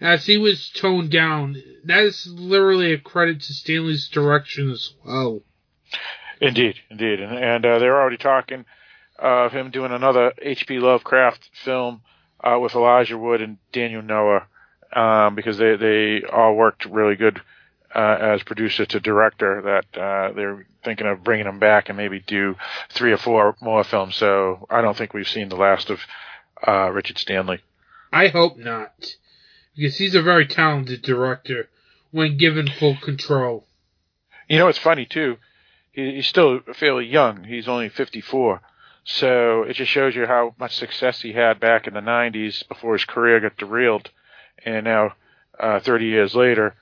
[0.01, 1.61] as he was toned down.
[1.85, 5.41] That is literally a credit to Stanley's direction as well.
[6.41, 8.65] Indeed, indeed, and, and uh, they're already talking
[9.17, 10.79] of him doing another H.P.
[10.79, 12.01] Lovecraft film
[12.43, 14.47] uh, with Elijah Wood and Daniel Noah
[14.95, 17.41] um, because they they all worked really good
[17.95, 19.61] uh, as producer to director.
[19.93, 22.55] That uh, they're thinking of bringing him back and maybe do
[22.89, 24.15] three or four more films.
[24.15, 25.99] So I don't think we've seen the last of
[26.65, 27.59] uh, Richard Stanley.
[28.11, 29.15] I hope not,
[29.75, 31.69] because he's a very talented director
[32.11, 33.65] when given full control.
[34.47, 35.38] You know, it's funny too.
[35.93, 37.45] He, he's still fairly young.
[37.45, 38.61] He's only 54.
[39.05, 42.93] So it just shows you how much success he had back in the 90s before
[42.93, 44.09] his career got derailed.
[44.65, 45.13] And now,
[45.59, 46.75] uh, 30 years later,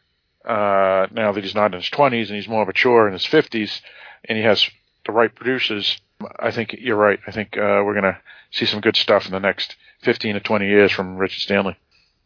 [0.46, 3.82] uh, now that he's not in his 20s and he's more mature in his 50s
[4.26, 4.70] and he has
[5.06, 6.00] the right producers,
[6.40, 7.20] I think you're right.
[7.26, 8.18] I think uh, we're going to
[8.52, 11.78] see some good stuff in the next 15 to 20 years from Richard Stanley.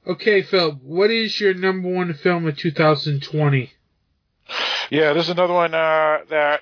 [0.08, 3.72] Okay, Phil, what is your number one film of 2020?
[4.92, 6.62] Yeah, this is another one uh, that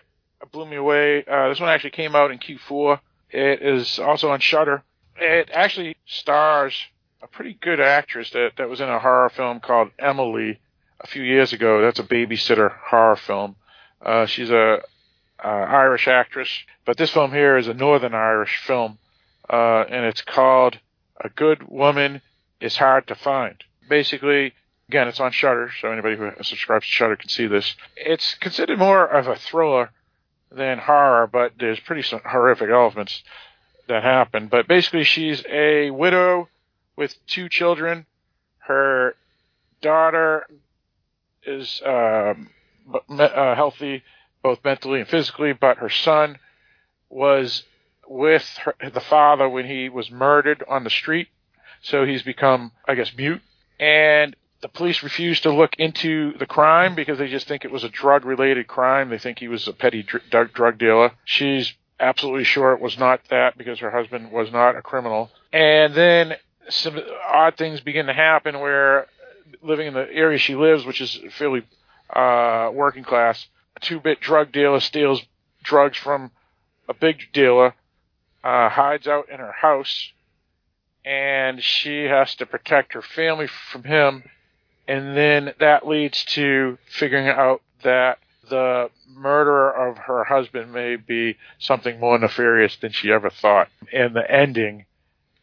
[0.52, 1.24] blew me away.
[1.26, 3.00] Uh, this one actually came out in Q4.
[3.32, 4.84] It is also on Shudder.
[5.18, 6.76] It actually stars
[7.22, 10.60] a pretty good actress that, that was in a horror film called Emily
[11.00, 11.82] a few years ago.
[11.82, 13.56] That's a babysitter horror film.
[14.02, 14.82] Uh, she's a
[15.44, 16.50] uh, Irish actress,
[16.86, 18.98] but this film here is a Northern Irish film,
[19.50, 20.80] uh, and it's called
[21.22, 22.22] "A Good Woman
[22.62, 24.54] Is Hard to Find." Basically,
[24.88, 27.76] again, it's on Shudder, so anybody who subscribes to Shudder can see this.
[27.96, 29.92] It's considered more of a thriller
[30.56, 33.24] than horror, but there's pretty horrific elements
[33.88, 34.48] that happen.
[34.48, 36.50] But basically, she's a widow
[36.96, 38.06] with two children.
[38.60, 39.16] Her
[39.82, 40.46] daughter
[41.46, 42.50] is um,
[43.10, 44.04] uh, healthy,
[44.42, 46.40] both mentally and physically, but her son
[47.10, 47.64] was
[48.08, 51.28] with her, the father when he was murdered on the street.
[51.82, 53.42] So he's become, I guess, mute.
[53.80, 57.84] And the police refuse to look into the crime because they just think it was
[57.84, 59.10] a drug related crime.
[59.10, 61.12] They think he was a petty dr- drug dealer.
[61.26, 65.30] She's absolutely sure it was not that because her husband was not a criminal.
[65.52, 66.36] And then
[66.70, 66.98] some
[67.28, 69.08] odd things begin to happen where
[69.62, 71.64] living in the area she lives, which is fairly
[72.10, 73.46] uh, working class,
[73.76, 75.22] a two bit drug dealer steals
[75.62, 76.32] drugs from
[76.88, 77.76] a big dealer,
[78.46, 80.14] uh, hides out in her house,
[81.04, 84.24] and she has to protect her family from him
[84.88, 88.20] and then that leads to figuring out that
[88.50, 93.70] the murderer of her husband may be something more nefarious than she ever thought.
[93.92, 94.86] And the ending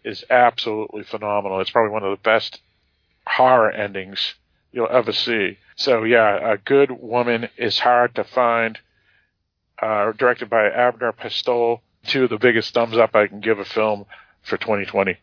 [0.04, 1.60] is absolutely phenomenal.
[1.60, 2.60] It's probably one of the best
[3.26, 4.34] horror endings
[4.72, 5.58] you'll ever see.
[5.76, 8.78] So yeah, a good woman is hard to find.
[9.80, 11.80] Uh, directed by Abner Pastoll.
[12.06, 14.04] Two of the biggest thumbs up I can give a film
[14.42, 15.16] for 2020.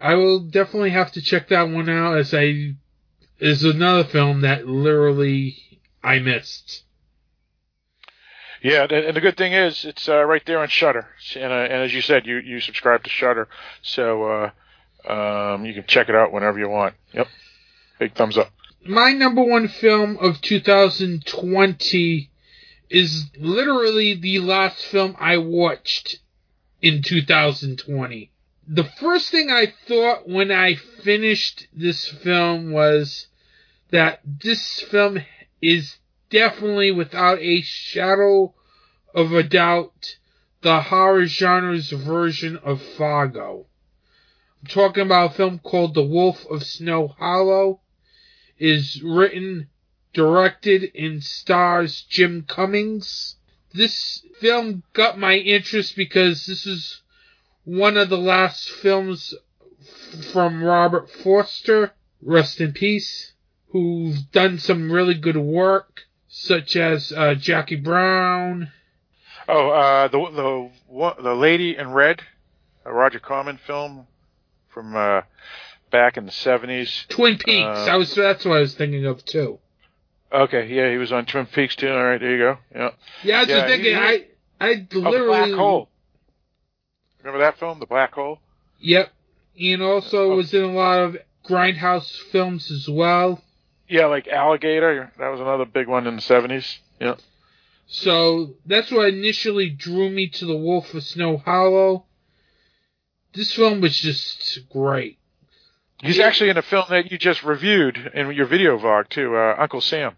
[0.00, 2.74] I will definitely have to check that one out as I
[3.38, 5.56] is another film that literally
[6.02, 6.84] I missed.
[8.62, 11.82] Yeah, and the good thing is it's uh, right there on Shudder, and, uh, and,
[11.84, 13.48] as you said, you you subscribe to Shudder,
[13.82, 14.50] so uh,
[15.08, 16.94] um, you can check it out whenever you want.
[17.12, 17.28] Yep,
[18.00, 18.50] big thumbs up.
[18.84, 22.30] My number one film of 2020
[22.90, 26.18] is literally the last film I watched
[26.82, 28.30] in 2020.
[28.66, 33.27] The first thing I thought when I finished this film was
[33.90, 35.18] that this film
[35.62, 35.96] is
[36.30, 38.54] definitely without a shadow
[39.14, 40.18] of a doubt
[40.60, 43.66] the horror genre's version of Fargo.
[44.60, 47.80] I'm talking about a film called The Wolf of Snow Hollow.
[48.58, 49.68] It is written,
[50.12, 53.36] directed, and stars Jim Cummings.
[53.72, 57.02] This film got my interest because this is
[57.64, 59.34] one of the last films
[60.32, 61.92] from Robert Forster.
[62.20, 63.34] Rest in peace
[63.70, 68.70] who've done some really good work, such as uh, Jackie Brown.
[69.48, 72.22] Oh, uh, the the the Lady in Red,
[72.84, 74.06] a Roger Corman film
[74.68, 75.22] from uh,
[75.90, 77.06] back in the seventies.
[77.08, 77.64] Twin Peaks.
[77.64, 79.58] Uh, I was that's what I was thinking of too.
[80.30, 81.88] Okay, yeah, he was on Twin Peaks too.
[81.88, 82.58] All right, there you go.
[82.74, 82.90] Yeah.
[83.22, 83.94] Yeah, I was yeah, just thinking.
[83.94, 84.26] He, I
[84.60, 85.06] I literally.
[85.06, 85.88] Oh, the Black Hole.
[87.22, 88.38] Remember that film, The Black Hole?
[88.78, 89.10] Yep.
[89.60, 90.36] And also oh.
[90.36, 91.16] was in a lot of
[91.46, 93.42] grindhouse films as well.
[93.88, 95.12] Yeah, like Alligator.
[95.18, 96.78] That was another big one in the seventies.
[97.00, 97.16] Yeah.
[97.86, 102.04] So that's what initially drew me to The Wolf of Snow Hollow.
[103.32, 105.18] This film was just great.
[106.02, 109.56] He's actually in a film that you just reviewed in your video vlog too, uh,
[109.58, 110.16] Uncle Sam.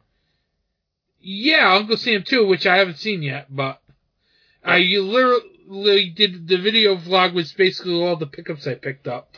[1.21, 3.81] Yeah, Uncle Sam too, which I haven't seen yet, but
[4.65, 9.37] I literally did the video vlog was basically all the pickups I picked up.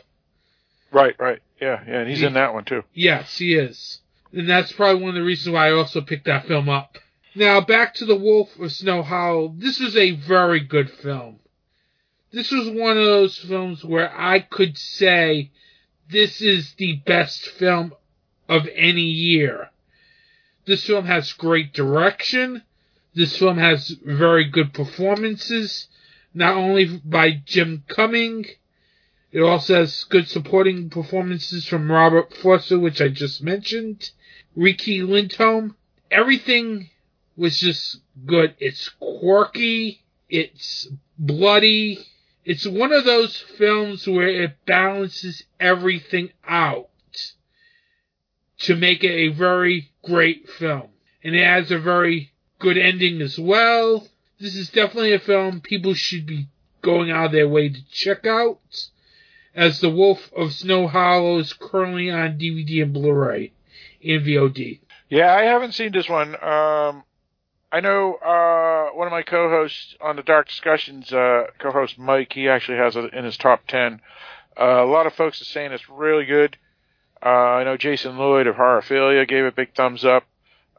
[0.91, 1.41] Right, right.
[1.61, 2.83] Yeah, yeah, and he's in that one too.
[2.93, 4.01] Yes, he is.
[4.33, 6.99] And that's probably one of the reasons why I also picked that film up.
[7.35, 9.55] Now, back to The Wolf of Snow Hollow.
[9.57, 11.39] This is a very good film.
[12.33, 15.51] This was one of those films where I could say
[16.11, 17.95] this is the best film
[18.49, 19.71] of any year.
[20.65, 22.63] This film has great direction.
[23.15, 25.89] This film has very good performances,
[26.33, 28.47] not only by Jim Cumming,
[29.33, 34.11] it also has good supporting performances from Robert Forster, which I just mentioned,
[34.55, 35.75] Riki Lindhome.
[36.11, 36.91] Everything
[37.37, 38.55] was just good.
[38.59, 42.07] It's quirky, it's bloody.
[42.45, 46.89] It's one of those films where it balances everything out
[48.59, 50.89] to make it a very great film.
[51.25, 54.07] And it has a very good ending as well.
[54.39, 56.49] This is definitely a film people should be
[56.83, 58.61] going out of their way to check out,
[59.55, 63.53] as The Wolf of Snow Hollow is currently on DVD and Blu-ray
[64.03, 64.81] and VOD.
[65.09, 66.35] Yeah, I haven't seen this one.
[66.43, 67.05] Um,
[67.71, 72.49] I know uh, one of my co-hosts on the Dark Discussions, uh, co-host Mike, he
[72.49, 74.01] actually has it in his top ten.
[74.59, 76.57] Uh, a lot of folks are saying it's really good.
[77.25, 80.25] Uh, I know Jason Lloyd of Horophilia gave a big thumbs up.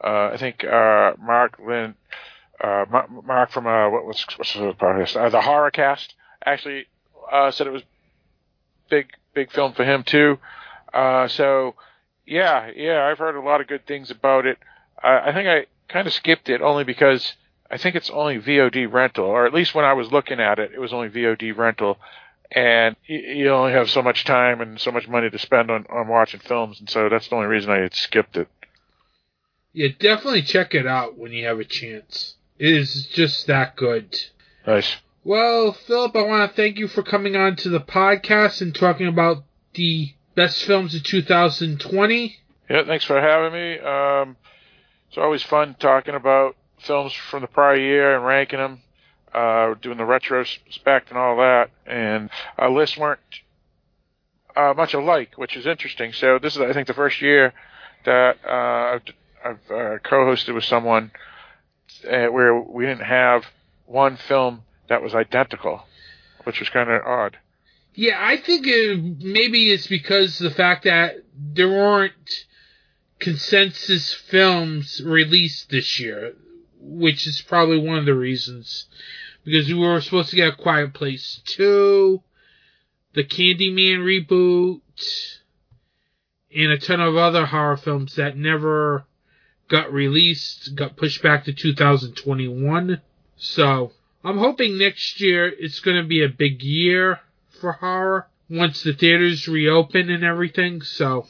[0.03, 1.95] Uh, I think uh, Mark Lynn,
[2.61, 5.31] Mark from what's the podcast?
[5.31, 6.09] The Horrorcast
[6.45, 6.87] actually
[7.51, 7.83] said it was
[8.93, 10.37] big big film for him too.
[10.93, 11.75] Uh, so
[12.25, 14.57] yeah, yeah, I've heard a lot of good things about it.
[15.01, 17.33] I, I think I kind of skipped it only because
[17.69, 20.71] I think it's only VOD rental, or at least when I was looking at it,
[20.73, 21.97] it was only VOD rental
[22.55, 26.07] and you only have so much time and so much money to spend on, on
[26.07, 28.47] watching films, and so that's the only reason I had skipped it.
[29.73, 32.35] Yeah, definitely check it out when you have a chance.
[32.59, 34.19] It is just that good.
[34.67, 34.97] Nice.
[35.25, 39.07] Well, Philip, I want to thank you for coming on to the podcast and talking
[39.07, 42.37] about the best films of 2020.
[42.69, 43.79] Yeah, thanks for having me.
[43.79, 44.35] Um,
[45.07, 48.81] it's always fun talking about films from the prior year and ranking them
[49.33, 53.21] uh, doing the retrospect and all that, and our lists weren't
[54.57, 56.11] uh, much alike, which is interesting.
[56.11, 57.53] So this is, I think, the first year
[58.03, 59.01] that uh, I've,
[59.45, 61.11] I've uh, co-hosted with someone
[62.03, 63.45] uh, where we didn't have
[63.85, 64.63] one film
[64.93, 65.81] that was identical,
[66.43, 67.37] which was kind of odd.
[67.95, 72.45] Yeah, I think it, maybe it's because the fact that there weren't
[73.19, 76.35] consensus films released this year,
[76.79, 78.85] which is probably one of the reasons
[79.43, 82.21] because we were supposed to get a Quiet Place 2,
[83.15, 84.81] the Candyman reboot,
[86.55, 89.05] and a ton of other horror films that never
[89.69, 93.01] got released, got pushed back to 2021.
[93.37, 93.91] So,
[94.25, 97.19] I'm hoping next year it's going to be a big year
[97.59, 100.81] for horror once the theaters reopen and everything.
[100.81, 101.27] So,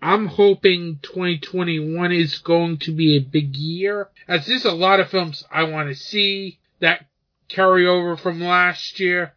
[0.00, 5.10] I'm hoping 2021 is going to be a big year, as there's a lot of
[5.10, 7.06] films I want to see that
[7.48, 9.34] carry over from last year.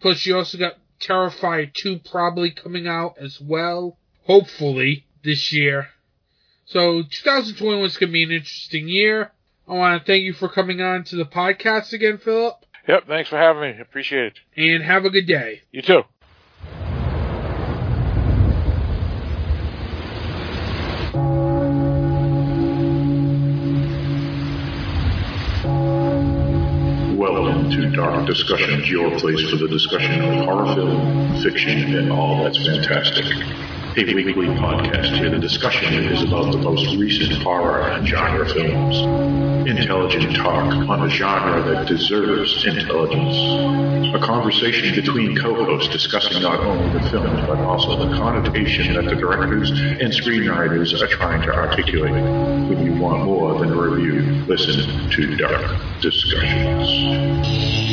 [0.00, 3.96] Plus, you also got Terrifier 2 probably coming out as well.
[4.24, 5.88] Hopefully, this year.
[6.66, 9.32] So, 2021 is going to be an interesting year.
[9.68, 12.64] I want to thank you for coming on to the podcast again, Philip.
[12.88, 13.78] Yep, thanks for having me.
[13.78, 14.38] Appreciate it.
[14.56, 15.60] And have a good day.
[15.70, 16.02] You too.
[27.18, 32.44] Welcome to Dark Discussions, your place for the discussion of horror film, fiction, and all
[32.44, 33.67] that's fantastic.
[33.98, 39.68] A weekly podcast where the discussion is about the most recent horror and genre films.
[39.68, 44.14] Intelligent talk on a genre that deserves intelligence.
[44.14, 49.16] A conversation between co-hosts discussing not only the film, but also the connotation that the
[49.16, 52.12] directors and screenwriters are trying to articulate.
[52.12, 57.87] When you want more than a review, listen to Dark Discussions.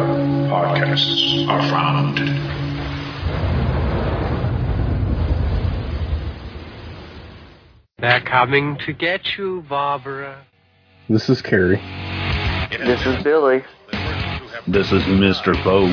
[0.49, 2.18] podcasts are found.
[7.99, 10.47] They're coming to get you, Barbara.
[11.09, 11.80] This is Carrie.
[12.70, 13.62] This is Billy.
[14.66, 15.53] This is Mr.
[15.64, 15.87] Bo.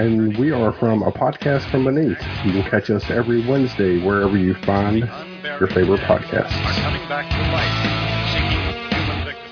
[0.00, 2.18] And we are from a podcast from Beneath.
[2.44, 5.04] You can catch us every Wednesday wherever you find
[5.42, 6.50] your favorite podcasts.
[6.82, 7.74] Coming back to life,
[8.32, 9.42] seeking human victims.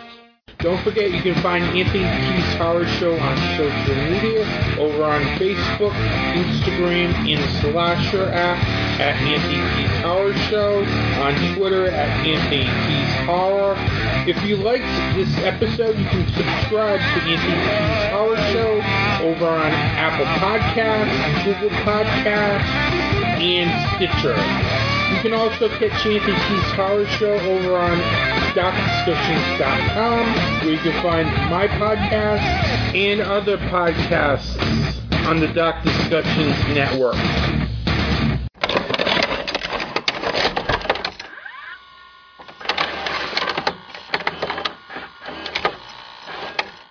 [0.59, 4.45] Don't forget you can find Anthony T's Horror Show on social media
[4.79, 5.95] over on Facebook,
[6.35, 8.63] Instagram, and the Slasher app
[9.01, 10.85] at Anthony T's Horror Show,
[11.23, 13.75] on Twitter at Anthony T's Horror.
[14.29, 14.85] If you liked
[15.17, 18.73] this episode, you can subscribe to Anthony T's Horror Show
[19.25, 22.69] over on Apple Podcasts, Google Podcasts,
[23.41, 24.37] and Stitcher.
[25.11, 27.99] You can also catch Anthony T's Horror Show over on
[28.55, 30.35] DarkDiscussions.com,
[30.65, 32.41] where you can find my podcast
[32.95, 34.57] and other podcasts
[35.27, 37.17] on the Dark Discussions Network.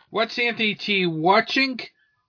[0.09, 1.79] What's Anthony T watching?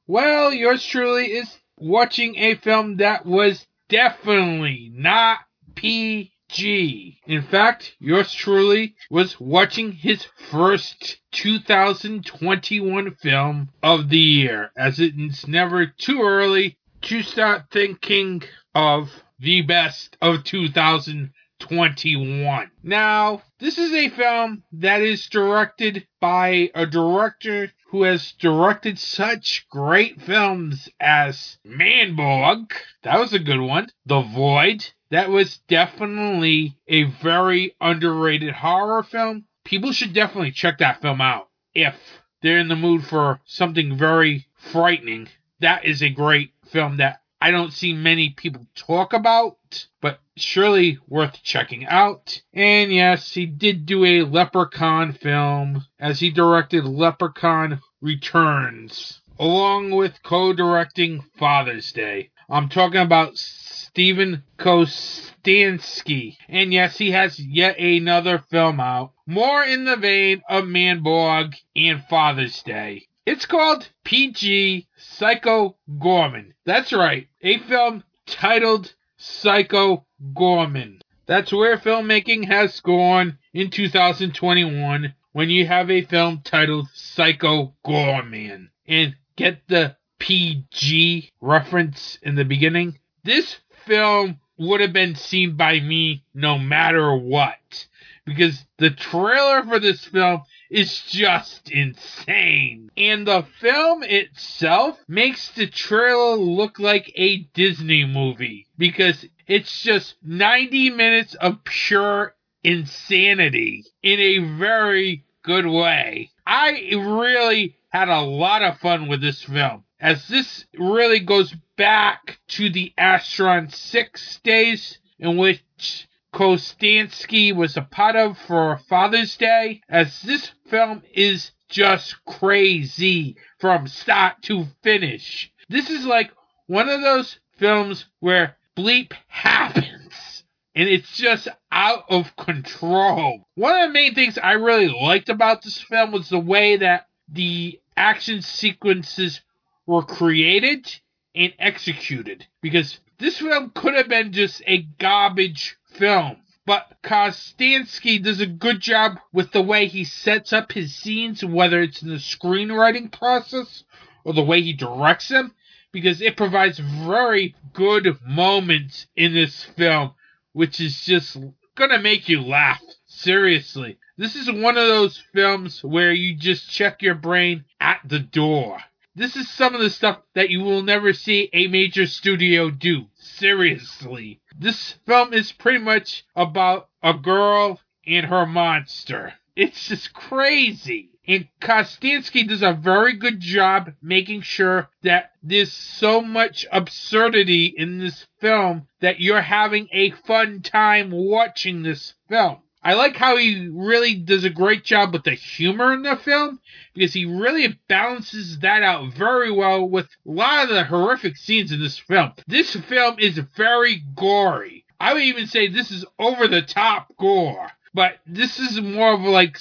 [0.06, 5.38] Well, yours truly is watching a film that was definitely not
[5.80, 7.20] PG.
[7.26, 15.46] In fact, yours truly was watching his first 2021 film of the year, as it's
[15.46, 18.42] never too early to start thinking
[18.74, 22.70] of the best of 2021.
[22.82, 29.66] Now, this is a film that is directed by a director who has directed such
[29.70, 32.70] great films as Manborg,
[33.02, 39.44] that was a good one, The Void, that was definitely a very underrated horror film.
[39.64, 41.94] People should definitely check that film out if
[42.42, 45.28] they're in the mood for something very frightening.
[45.60, 50.98] That is a great film that I don't see many people talk about, but surely
[51.08, 52.42] worth checking out.
[52.52, 60.22] And yes, he did do a Leprechaun film as he directed Leprechaun Returns, along with
[60.22, 62.30] co directing Father's Day.
[62.50, 66.36] I'm talking about Steven Kostanski.
[66.48, 72.02] And yes, he has yet another film out, more in the vein of Manborg and
[72.10, 73.06] Father's Day.
[73.24, 76.54] It's called PG Psycho Goreman.
[76.64, 80.04] That's right, a film titled Psycho
[80.34, 81.02] Goreman.
[81.26, 88.70] That's where filmmaking has gone in 2021 when you have a film titled Psycho Goreman.
[88.88, 92.98] And get the PG reference in the beginning?
[93.24, 93.56] This
[93.86, 97.86] film would have been seen by me no matter what.
[98.24, 102.90] Because the trailer for this film is just insane.
[102.96, 108.66] And the film itself makes the trailer look like a Disney movie.
[108.78, 116.30] Because it's just 90 minutes of pure insanity in a very good way.
[116.46, 119.84] I really had a lot of fun with this film.
[120.00, 127.82] As this really goes back to the Astron 6 days in which Kostanski was a
[127.82, 135.52] part of for Father's Day, as this film is just crazy from start to finish.
[135.68, 136.30] This is like
[136.66, 140.44] one of those films where bleep happens
[140.74, 143.46] and it's just out of control.
[143.54, 147.06] One of the main things I really liked about this film was the way that
[147.28, 149.42] the action sequences
[149.90, 150.88] were created
[151.34, 156.36] and executed because this film could have been just a garbage film.
[156.64, 161.82] But Kostanski does a good job with the way he sets up his scenes, whether
[161.82, 163.82] it's in the screenwriting process
[164.22, 165.52] or the way he directs them,
[165.90, 170.12] because it provides very good moments in this film,
[170.52, 171.36] which is just
[171.74, 172.80] gonna make you laugh.
[173.06, 173.98] Seriously.
[174.16, 178.78] This is one of those films where you just check your brain at the door.
[179.16, 183.06] This is some of the stuff that you will never see a major studio do.
[183.14, 184.40] Seriously.
[184.56, 189.34] This film is pretty much about a girl and her monster.
[189.56, 191.10] It's just crazy.
[191.26, 197.98] And Kostanski does a very good job making sure that there's so much absurdity in
[197.98, 202.62] this film that you're having a fun time watching this film.
[202.82, 206.60] I like how he really does a great job with the humor in the film
[206.94, 211.72] because he really balances that out very well with a lot of the horrific scenes
[211.72, 212.32] in this film.
[212.46, 214.84] This film is very gory.
[214.98, 217.70] I would even say this is over the top gore.
[217.92, 219.58] But this is more of like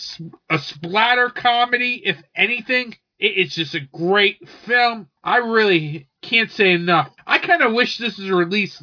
[0.50, 2.96] a splatter comedy, if anything.
[3.18, 5.10] It's just a great film.
[5.24, 7.12] I really can't say enough.
[7.28, 8.82] I kind of wish this was released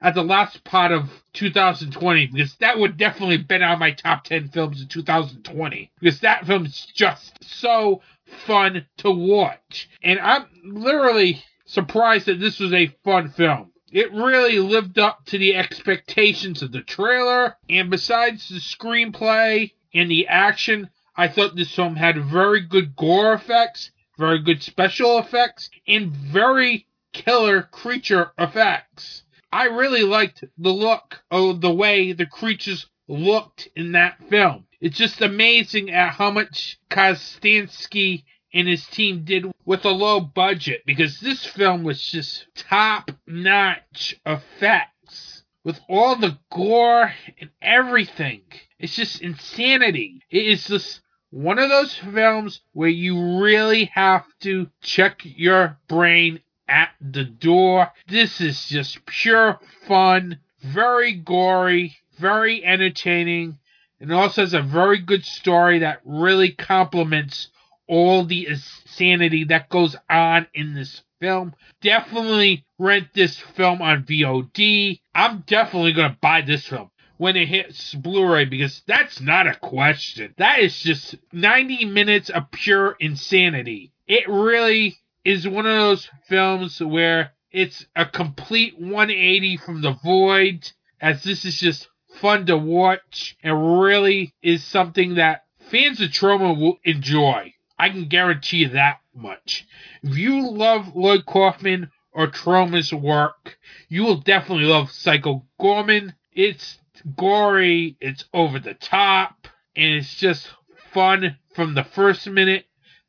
[0.00, 4.48] at the last part of 2020 because that would definitely been on my top 10
[4.48, 8.00] films in 2020 because that film is just so
[8.46, 9.88] fun to watch.
[10.02, 13.72] And I'm literally surprised that this was a fun film.
[13.90, 20.10] It really lived up to the expectations of the trailer, and besides the screenplay and
[20.10, 25.70] the action, I thought this film had very good gore effects, very good special effects,
[25.86, 29.22] and very killer creature effects.
[29.52, 34.66] I really liked the look of the way the creatures looked in that film.
[34.80, 40.82] It's just amazing at how much Kostanski and his team did with a low budget
[40.86, 48.42] because this film was just top notch effects with all the gore and everything.
[48.78, 50.22] It's just insanity.
[50.30, 51.00] It is just
[51.30, 57.90] one of those films where you really have to check your brain at the door.
[58.08, 63.58] This is just pure fun, very gory, very entertaining,
[64.00, 67.48] and also has a very good story that really complements
[67.88, 71.54] all the insanity that goes on in this film.
[71.80, 75.00] Definitely rent this film on VOD.
[75.14, 79.54] I'm definitely going to buy this film when it hits Blu-ray because that's not a
[79.54, 80.34] question.
[80.38, 83.92] That is just 90 minutes of pure insanity.
[84.06, 90.70] It really is one of those films where it's a complete 180 from the void
[91.00, 91.88] as this is just
[92.20, 97.54] fun to watch and really is something that fans of Troma will enjoy.
[97.78, 99.66] I can guarantee you that much.
[100.02, 103.58] If you love Lloyd Kaufman or Troma's work,
[103.88, 106.14] you will definitely love Psycho Goreman.
[106.32, 106.78] It's
[107.16, 109.46] gory, it's over the top,
[109.76, 110.48] and it's just
[110.92, 112.66] fun from the first minute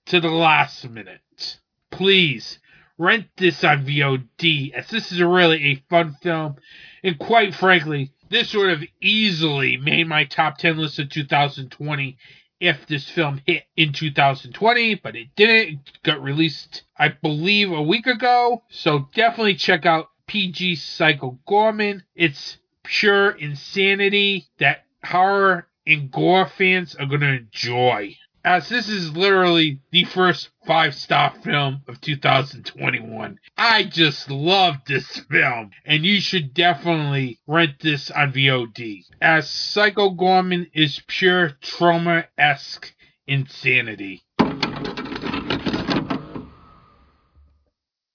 [0.07, 1.21] to the last minute.
[1.91, 2.59] Please
[2.97, 6.57] rent this on VOD, as this is really a fun film,
[7.03, 12.17] and quite frankly, this would have easily made my top 10 list of 2020
[12.59, 15.79] if this film hit in 2020, but it didn't.
[15.79, 18.63] It got released, I believe, a week ago.
[18.69, 22.03] So definitely check out PG Psycho Goreman.
[22.15, 29.15] It's pure insanity that horror and gore fans are going to enjoy as this is
[29.15, 33.39] literally the first five star film of 2021.
[33.57, 40.11] I just love this film, and you should definitely rent this on VOD, as Psycho
[40.11, 42.93] Goreman is pure Troma esque
[43.27, 44.23] insanity.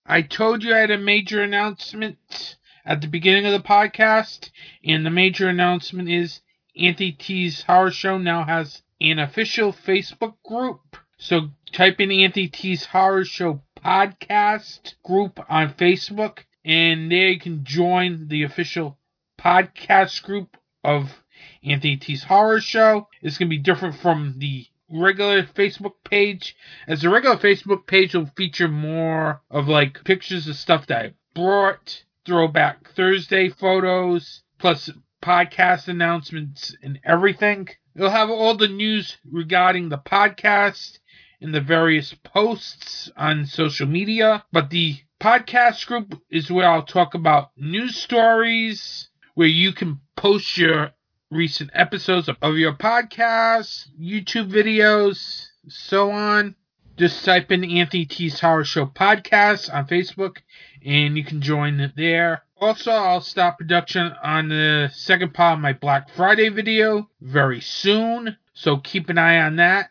[0.06, 4.50] I told you I had a major announcement at the beginning of the podcast,
[4.84, 6.40] and the major announcement is
[6.76, 10.96] Anthony T's Horror Show now has an official Facebook group.
[11.18, 17.64] So type in Anthony T's Horror Show podcast group on Facebook, and there you can
[17.64, 18.98] join the official
[19.38, 21.22] podcast group of
[21.62, 23.08] Anthony T's Horror Show.
[23.20, 26.56] It's going to be different from the regular Facebook page,
[26.86, 31.14] as the regular Facebook page will feature more of like pictures of stuff that I
[31.34, 34.88] brought, throwback Thursday photos, plus
[35.24, 37.66] podcast announcements and everything.
[37.94, 40.98] You'll have all the news regarding the podcast
[41.40, 44.44] in the various posts on social media.
[44.52, 50.58] But the podcast group is where I'll talk about news stories, where you can post
[50.58, 50.90] your
[51.30, 56.54] recent episodes of your podcast, YouTube videos, so on.
[56.96, 60.38] Just type in Anthony T's Horror Show podcast on Facebook
[60.84, 62.42] and you can join there.
[62.60, 68.36] Also, I'll stop production on the second part of my Black Friday video very soon,
[68.52, 69.90] so keep an eye on that.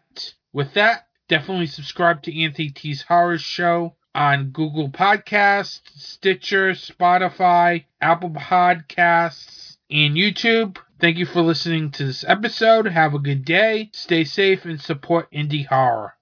[0.54, 8.30] With that, definitely subscribe to Anthony T's Horror Show on Google Podcasts, Stitcher, Spotify, Apple
[8.30, 10.78] Podcasts, and YouTube.
[11.00, 12.88] Thank you for listening to this episode.
[12.88, 13.90] Have a good day.
[13.94, 16.14] Stay safe and support indie horror.